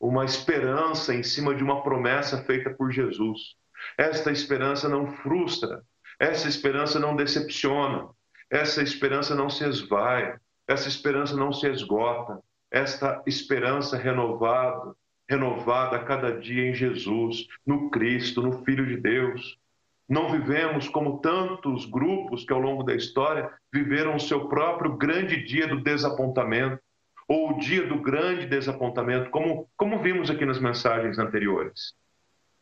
uma 0.00 0.24
esperança 0.24 1.14
em 1.14 1.22
cima 1.22 1.54
de 1.54 1.62
uma 1.62 1.82
promessa 1.82 2.42
feita 2.44 2.70
por 2.70 2.90
Jesus. 2.90 3.56
Esta 3.96 4.30
esperança 4.30 4.88
não 4.88 5.06
frustra, 5.18 5.82
essa 6.18 6.48
esperança 6.48 6.98
não 6.98 7.14
decepciona, 7.14 8.08
essa 8.50 8.82
esperança 8.82 9.34
não 9.34 9.50
se 9.50 9.64
esvai, 9.64 10.36
essa 10.66 10.88
esperança 10.88 11.36
não 11.36 11.52
se 11.52 11.68
esgota, 11.68 12.40
esta 12.70 13.22
esperança 13.26 13.96
renovada 13.96 14.94
renovada 15.28 15.96
a 15.96 16.04
cada 16.04 16.40
dia 16.40 16.70
em 16.70 16.74
Jesus, 16.74 17.46
no 17.66 17.90
Cristo, 17.90 18.40
no 18.40 18.64
Filho 18.64 18.86
de 18.86 18.96
Deus. 18.96 19.58
Não 20.08 20.30
vivemos 20.30 20.88
como 20.88 21.18
tantos 21.18 21.84
grupos 21.84 22.44
que 22.44 22.52
ao 22.52 22.60
longo 22.60 22.82
da 22.82 22.94
história 22.94 23.50
viveram 23.72 24.16
o 24.16 24.20
seu 24.20 24.48
próprio 24.48 24.96
grande 24.96 25.44
dia 25.44 25.66
do 25.66 25.82
desapontamento, 25.82 26.80
ou 27.28 27.50
o 27.50 27.58
dia 27.58 27.86
do 27.86 28.00
grande 28.00 28.46
desapontamento, 28.46 29.28
como, 29.28 29.68
como 29.76 30.02
vimos 30.02 30.30
aqui 30.30 30.46
nas 30.46 30.58
mensagens 30.58 31.18
anteriores. 31.18 31.92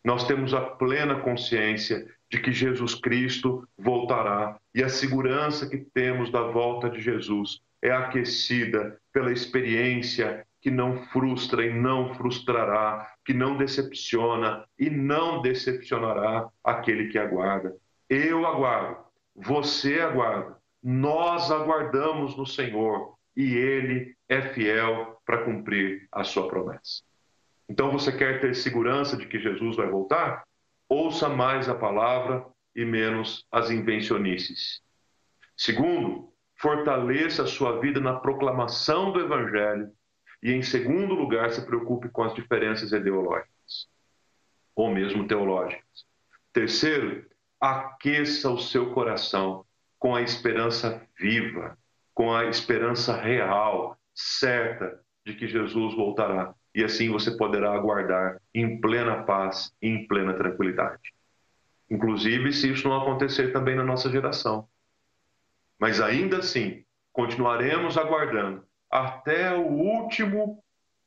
Nós 0.04 0.26
temos 0.26 0.52
a 0.52 0.61
plena 0.61 1.20
consciência 1.20 2.04
de 2.30 2.40
que 2.40 2.52
Jesus 2.52 2.94
Cristo 2.94 3.66
voltará 3.78 4.59
e 4.74 4.82
a 4.82 4.88
segurança 4.88 5.68
que 5.68 5.78
temos 5.78 6.30
da 6.30 6.42
volta 6.42 6.90
de 6.90 7.00
Jesus 7.00 7.61
é 7.80 7.92
aquecida 7.92 8.98
pela 9.12 9.32
experiência 9.32 10.44
que 10.66 10.70
não 10.72 11.00
frustra 11.12 11.64
e 11.64 11.72
não 11.72 12.12
frustrará, 12.16 13.14
que 13.24 13.33
não 13.33 13.57
decepciona 13.57 14.66
e 14.76 14.90
não 14.90 15.40
decepcionará 15.40 16.48
aquele 16.64 17.07
que 17.07 17.16
aguarda. 17.16 17.76
Eu 18.11 18.44
aguardo, 18.44 18.96
você 19.33 20.00
aguarda, 20.00 20.57
nós 20.83 21.52
aguardamos 21.52 22.37
no 22.37 22.44
Senhor 22.44 23.14
e 23.37 23.55
Ele 23.55 24.16
é 24.29 24.42
fiel 24.42 25.22
para 25.24 25.44
cumprir 25.44 26.09
a 26.11 26.24
sua 26.24 26.48
promessa. 26.48 27.05
Então 27.68 27.92
você 27.92 28.11
quer 28.11 28.40
ter 28.40 28.52
segurança 28.57 29.16
de 29.16 29.24
que 29.29 29.38
Jesus 29.38 29.76
vai 29.76 29.87
voltar? 29.87 30.42
Ouça 30.88 31.29
mais 31.29 31.68
a 31.68 31.76
palavra 31.76 32.44
e 32.74 32.85
menos 32.85 33.46
as 33.52 33.70
invencionices. 33.70 34.83
Segundo, 35.57 36.33
fortaleça 36.57 37.44
a 37.44 37.46
sua 37.46 37.79
vida 37.79 38.00
na 38.00 38.14
proclamação 38.14 39.12
do 39.12 39.20
Evangelho. 39.20 39.92
E, 40.46 40.52
em 40.52 40.62
segundo 40.62 41.12
lugar, 41.12 41.50
se 41.50 41.66
preocupe 41.66 42.09
com 42.09 42.22
as 42.22 42.32
diferenças 42.32 42.92
ideológicas, 42.92 43.88
ou 44.76 44.94
mesmo 44.94 45.26
teológicas. 45.26 46.06
Terceiro, 46.52 47.26
aqueça 47.61 48.48
o 48.48 48.56
seu 48.56 48.92
coração 48.94 49.66
com 49.98 50.14
a 50.14 50.22
esperança 50.22 51.04
viva, 51.18 51.76
com 52.14 52.32
a 52.32 52.44
esperança 52.44 53.20
real, 53.20 53.98
certa, 54.14 55.00
de 55.24 55.35
que 55.35 55.48
Jesus 55.48 55.96
voltará. 55.96 56.54
E 56.72 56.85
assim 56.85 57.11
você 57.11 57.37
poderá 57.37 57.74
aguardar 57.74 58.40
em 58.54 58.80
plena 58.80 59.24
paz 59.24 59.74
em 59.82 60.06
plena 60.06 60.32
tranquilidade. 60.32 61.12
Inclusive, 61.90 62.52
se 62.52 62.70
isso 62.70 62.88
não 62.88 63.02
acontecer 63.02 63.52
também 63.52 63.74
na 63.74 63.82
nossa 63.82 64.09
geração. 64.09 64.68
Mas 65.76 66.00
ainda 66.00 66.38
assim, 66.38 66.85
continuaremos 67.12 67.98
aguardando 67.98 68.64
até 68.90 69.55
o 69.55 69.66
último 69.66 70.62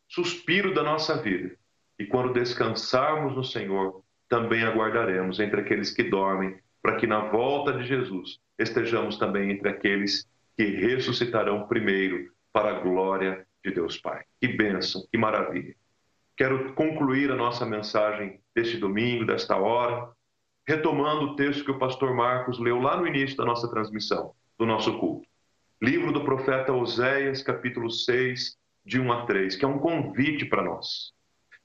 suspiro 0.08 0.74
da 0.74 0.84
nossa 0.84 1.22
vida. 1.22 1.56
E 1.98 2.06
quando 2.06 2.34
descansarmos 2.34 3.36
no 3.36 3.44
Senhor, 3.44 4.04
também 4.28 4.64
aguardaremos 4.64 5.40
entre 5.40 5.62
aqueles 5.62 5.92
que 5.92 6.04
dormem, 6.04 6.58
para 6.82 6.96
que 6.96 7.08
na 7.08 7.20
volta 7.20 7.74
de 7.74 7.86
Jesus 7.86 8.40
estejamos 8.58 9.18
também 9.18 9.52
entre 9.52 9.70
aqueles 9.70 10.26
que 10.56 10.66
ressuscitarão 10.66 11.68
primeiro 11.68 12.32
para 12.54 12.70
a 12.70 12.80
glória 12.80 13.46
de 13.64 13.72
Deus 13.72 13.98
Pai. 13.98 14.24
Que 14.40 14.48
bênção, 14.48 15.06
que 15.12 15.18
maravilha. 15.18 15.76
Quero 16.38 16.74
concluir 16.74 17.32
a 17.32 17.36
nossa 17.36 17.66
mensagem 17.66 18.40
deste 18.56 18.78
domingo, 18.78 19.26
desta 19.26 19.58
hora, 19.58 20.10
retomando 20.66 21.26
o 21.26 21.36
texto 21.36 21.66
que 21.66 21.72
o 21.72 21.80
pastor 21.80 22.14
Marcos 22.14 22.60
leu 22.60 22.80
lá 22.80 22.96
no 22.96 23.08
início 23.08 23.36
da 23.36 23.46
nossa 23.46 23.70
transmissão 23.70 24.34
do 24.58 24.66
nosso 24.66 24.98
culto. 25.00 25.29
Livro 25.82 26.12
do 26.12 26.26
profeta 26.26 26.74
Oséias, 26.74 27.42
capítulo 27.42 27.90
6, 27.90 28.58
de 28.86 29.00
1 29.00 29.12
a 29.14 29.26
3, 29.26 29.56
que 29.56 29.64
é 29.64 29.68
um 29.68 29.80
convite 29.80 30.44
para 30.44 30.62
nós, 30.62 31.14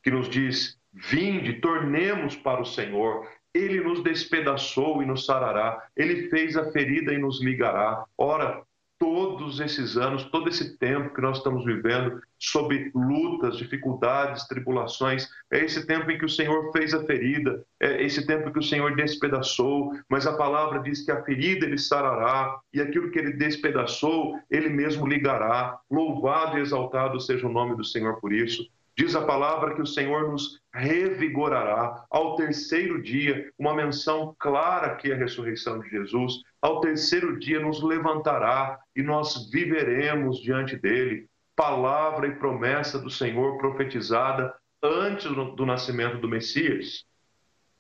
que 0.05 0.11
nos 0.11 0.29
diz: 0.29 0.79
Vinde, 0.93 1.55
tornemos 1.55 2.37
para 2.37 2.63
o 2.63 2.65
Senhor. 2.65 3.29
Ele 3.53 3.81
nos 3.81 4.05
despedaçou 4.05 5.03
e 5.03 5.07
nos 5.07 5.27
sarará. 5.27 5.85
Ele 5.97 6.29
fez 6.29 6.57
a 6.57 6.71
ferida 6.71 7.13
e 7.13 7.19
nos 7.19 7.43
ligará. 7.43 8.05
Ora, 8.17 8.63
todos 8.99 9.61
esses 9.61 9.97
anos, 9.97 10.25
todo 10.25 10.49
esse 10.49 10.79
tempo 10.79 11.15
que 11.15 11.21
nós 11.21 11.39
estamos 11.39 11.65
vivendo, 11.65 12.21
sob 12.39 12.91
lutas, 12.95 13.57
dificuldades, 13.57 14.47
tribulações, 14.47 15.29
é 15.51 15.65
esse 15.65 15.87
tempo 15.87 16.11
em 16.11 16.19
que 16.19 16.25
o 16.25 16.29
Senhor 16.29 16.71
fez 16.73 16.95
a 16.95 17.05
ferida, 17.05 17.65
é 17.81 18.03
esse 18.03 18.27
tempo 18.27 18.53
que 18.53 18.59
o 18.59 18.63
Senhor 18.63 18.95
despedaçou, 18.95 19.93
mas 20.09 20.27
a 20.27 20.37
palavra 20.37 20.81
diz 20.81 21.05
que 21.05 21.11
a 21.11 21.23
ferida 21.23 21.67
ele 21.67 21.79
sarará, 21.79 22.59
e 22.73 22.81
aquilo 22.81 23.11
que 23.11 23.19
ele 23.19 23.33
despedaçou, 23.33 24.39
ele 24.51 24.69
mesmo 24.69 25.07
ligará. 25.07 25.79
Louvado 25.91 26.59
e 26.59 26.61
exaltado 26.61 27.21
seja 27.21 27.47
o 27.47 27.53
nome 27.53 27.77
do 27.77 27.85
Senhor 27.85 28.21
por 28.21 28.33
isso. 28.33 28.69
Diz 28.97 29.17
a 29.17 29.27
palavra 29.27 29.75
que 29.75 29.83
o 29.83 29.87
Senhor 29.87 30.31
nos 30.31 30.61
revigorará 30.73 32.05
ao 32.09 32.37
terceiro 32.37 33.03
dia, 33.03 33.51
uma 33.59 33.75
menção 33.75 34.37
clara 34.39 34.87
aqui 34.89 35.13
a 35.13 35.17
ressurreição 35.17 35.81
de 35.81 35.89
Jesus. 35.91 36.43
Ao 36.63 36.81
terceiro 36.81 37.37
dia 37.39 37.59
nos 37.59 37.83
levantará 37.83 38.79
e 38.95 39.03
nós 39.03 39.51
viveremos 39.51 40.41
diante 40.41 40.77
dele. 40.77 41.29
Palavra 41.57 42.29
e 42.29 42.37
promessa 42.37 42.99
do 42.99 43.11
Senhor 43.11 43.59
profetizada 43.59 44.55
antes 44.81 45.25
do 45.25 45.67
nascimento 45.67 46.19
do 46.19 46.29
Messias. 46.29 47.05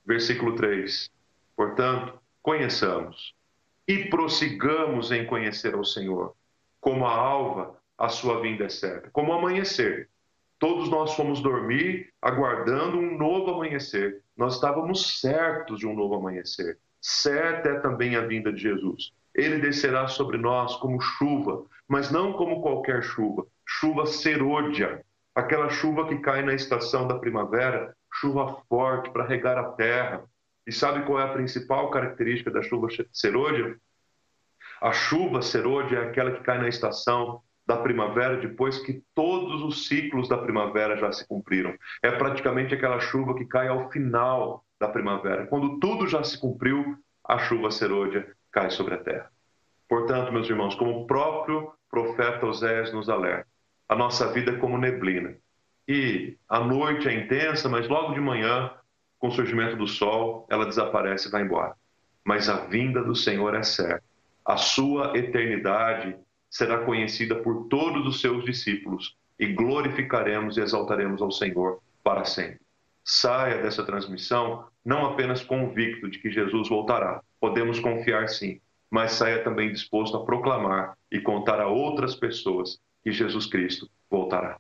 Versículo 0.05 0.57
3. 0.57 1.09
Portanto, 1.57 2.19
conheçamos 2.43 3.35
e 3.87 4.07
prossigamos 4.07 5.13
em 5.13 5.25
conhecer 5.27 5.75
ao 5.75 5.85
Senhor. 5.85 6.35
Como 6.81 7.07
a 7.07 7.15
alva, 7.15 7.79
a 7.97 8.09
sua 8.09 8.41
vinda 8.41 8.65
é 8.65 8.69
certa. 8.69 9.11
Como 9.11 9.33
amanhecer, 9.33 10.09
Todos 10.65 10.89
nós 10.89 11.13
fomos 11.13 11.43
dormir 11.43 12.09
aguardando 12.23 12.97
um 12.97 13.19
novo 13.19 13.51
amanhecer. 13.51 14.23
Nós 14.35 14.55
estávamos 14.55 15.21
certos 15.21 15.79
de 15.79 15.87
um 15.87 15.95
novo 15.95 16.15
amanhecer. 16.15 16.79
Certa 17.03 17.69
é 17.69 17.81
também 17.81 18.17
a 18.17 18.23
vinda 18.23 18.51
de 18.51 18.63
Jesus. 18.63 19.13
Ele 19.35 19.59
descerá 19.59 20.09
sobre 20.09 20.39
nós 20.39 20.75
como 20.77 20.99
chuva, 21.03 21.67
mas 21.87 22.11
não 22.11 22.33
como 22.33 22.63
qualquer 22.63 23.03
chuva, 23.03 23.47
chuva 23.69 24.07
serôdia, 24.07 25.05
aquela 25.35 25.69
chuva 25.69 26.09
que 26.09 26.17
cai 26.21 26.43
na 26.43 26.55
estação 26.55 27.07
da 27.07 27.19
primavera, 27.19 27.95
chuva 28.11 28.57
forte 28.67 29.11
para 29.11 29.27
regar 29.27 29.59
a 29.59 29.73
terra. 29.73 30.25
E 30.67 30.73
sabe 30.73 31.05
qual 31.05 31.21
é 31.21 31.25
a 31.25 31.35
principal 31.35 31.91
característica 31.91 32.51
da 32.51 32.63
chuva 32.63 32.89
serôdia? 33.13 33.77
A 34.81 34.93
chuva 34.93 35.43
serôdia 35.43 35.99
é 35.99 36.09
aquela 36.09 36.31
que 36.31 36.43
cai 36.43 36.57
na 36.57 36.69
estação 36.69 37.43
da 37.67 37.77
primavera 37.77 38.37
depois 38.37 38.79
que 38.79 39.03
todos 39.15 39.63
os 39.63 39.87
ciclos 39.89 40.29
da 40.29 40.39
primavera 40.39 40.97
já 40.97 41.11
se 41.13 41.27
cumpriram. 41.27 41.75
É 42.03 42.11
praticamente 42.11 42.75
aquela 42.75 43.01
chuva 43.01 43.35
que 43.35 43.47
cai 43.47 43.69
ao 43.69 43.91
final 43.91 44.65
da 44.79 44.89
primavera. 44.89 45.47
Quando 45.47 45.79
tudo 45.79 46.07
já 46.07 46.23
se 46.23 46.39
cumpriu, 46.39 46.97
a 47.27 47.39
chuva 47.39 47.71
serôdia 47.71 48.31
cai 48.53 48.71
sobre 48.71 48.95
a 48.95 48.99
terra. 48.99 49.31
Portanto, 49.89 50.33
meus 50.33 50.49
irmãos, 50.49 50.75
como 50.75 51.01
o 51.01 51.07
próprio 51.07 51.73
profeta 51.91 52.47
Oséias 52.47 52.93
nos 52.93 53.09
alerta, 53.09 53.47
a 53.89 53.95
nossa 53.95 54.33
vida 54.33 54.53
é 54.53 54.57
como 54.57 54.79
neblina. 54.79 55.37
E 55.87 56.37
a 56.49 56.61
noite 56.61 57.09
é 57.09 57.15
intensa, 57.15 57.69
mas 57.69 57.89
logo 57.89 58.15
de 58.15 58.21
manhã, 58.21 58.71
com 59.19 59.29
o 59.29 59.33
surgimento 59.33 59.77
do 59.77 59.87
sol, 59.87 60.47
ela 60.51 60.67
desaparece 60.67 61.29
e 61.29 61.31
vai 61.31 61.43
embora. 61.43 61.75
Mas 62.25 62.49
a 62.49 62.67
vinda 62.67 63.03
do 63.03 63.15
Senhor 63.15 63.55
é 63.55 63.63
certa. 63.63 64.03
A 64.45 64.57
sua 64.57 65.17
eternidade 65.17 66.17
será 66.55 66.85
conhecida 66.85 67.35
por 67.43 67.67
todos 67.67 68.07
os 68.07 68.21
seus 68.21 68.45
discípulos 68.45 69.17
e 69.37 69.49
glorificaremos 69.49 70.57
e 70.57 70.61
exaltaremos 70.61 71.21
ao 71.21 71.33
Senhor 71.33 71.81
para 72.01 72.25
sempre. 72.25 72.61
Saia 73.05 73.61
dessa 73.61 73.85
transmissão 73.85 74.65
não 74.85 75.05
apenas 75.05 75.43
convicto 75.43 76.09
de 76.09 76.21
que 76.21 76.31
Jesus 76.31 76.69
voltará, 76.69 77.21
podemos 77.41 77.81
confiar 77.81 78.29
sim, 78.29 78.61
mas 78.89 79.11
saia 79.11 79.43
também 79.43 79.73
disposto 79.73 80.17
a 80.17 80.25
proclamar 80.25 80.97
e 81.11 81.21
contar 81.21 81.61
a 81.61 81.67
outras 81.67 82.15
pessoas 82.15 82.79
que 83.03 83.11
Jesus 83.11 83.47
Cristo 83.47 83.91
voltará. 84.09 84.57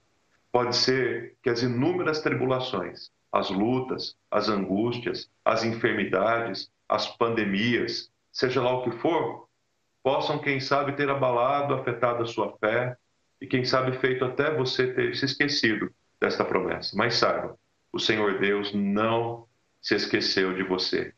Pode 0.50 0.74
ser 0.74 1.36
que 1.44 1.48
as 1.48 1.62
inúmeras 1.62 2.20
tribulações, 2.20 3.12
as 3.30 3.50
lutas, 3.50 4.16
as 4.28 4.48
angústias, 4.48 5.30
as 5.44 5.62
enfermidades, 5.62 6.68
as 6.88 7.06
pandemias, 7.16 8.10
seja 8.32 8.60
lá 8.60 8.72
o 8.72 8.82
que 8.82 8.98
for, 8.98 9.46
possam, 10.04 10.38
quem 10.38 10.60
sabe, 10.60 10.92
ter 10.92 11.08
abalado, 11.08 11.72
afetado 11.72 12.22
a 12.22 12.26
sua 12.26 12.54
fé 12.58 12.94
e, 13.40 13.46
quem 13.46 13.64
sabe, 13.64 13.98
feito 13.98 14.24
até 14.24 14.54
você 14.54 14.92
ter 14.92 15.16
se 15.16 15.24
esquecido 15.24 15.90
desta 16.20 16.44
promessa. 16.44 16.94
Mas 16.94 17.14
saiba, 17.14 17.58
o 17.90 17.98
Senhor 17.98 18.38
Deus 18.38 18.72
não 18.74 19.48
se 19.80 19.94
esqueceu 19.94 20.54
de 20.54 20.62
você. 20.62 21.14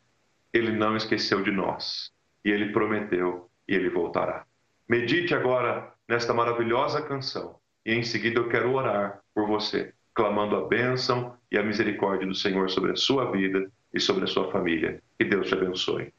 Ele 0.52 0.70
não 0.70 0.96
esqueceu 0.96 1.42
de 1.42 1.50
nós. 1.50 2.12
E 2.44 2.50
ele 2.50 2.72
prometeu 2.72 3.50
e 3.68 3.74
ele 3.74 3.90
voltará. 3.90 4.46
Medite 4.88 5.34
agora 5.34 5.92
nesta 6.08 6.32
maravilhosa 6.32 7.02
canção 7.02 7.58
e 7.84 7.92
em 7.92 8.02
seguida 8.02 8.38
eu 8.38 8.48
quero 8.48 8.72
orar 8.72 9.20
por 9.34 9.48
você, 9.48 9.92
clamando 10.14 10.56
a 10.56 10.66
bênção 10.66 11.36
e 11.50 11.58
a 11.58 11.62
misericórdia 11.62 12.26
do 12.26 12.34
Senhor 12.34 12.70
sobre 12.70 12.92
a 12.92 12.96
sua 12.96 13.30
vida 13.32 13.68
e 13.92 13.98
sobre 13.98 14.24
a 14.24 14.26
sua 14.28 14.50
família. 14.52 15.02
Que 15.18 15.24
Deus 15.24 15.48
te 15.48 15.54
abençoe. 15.54 16.12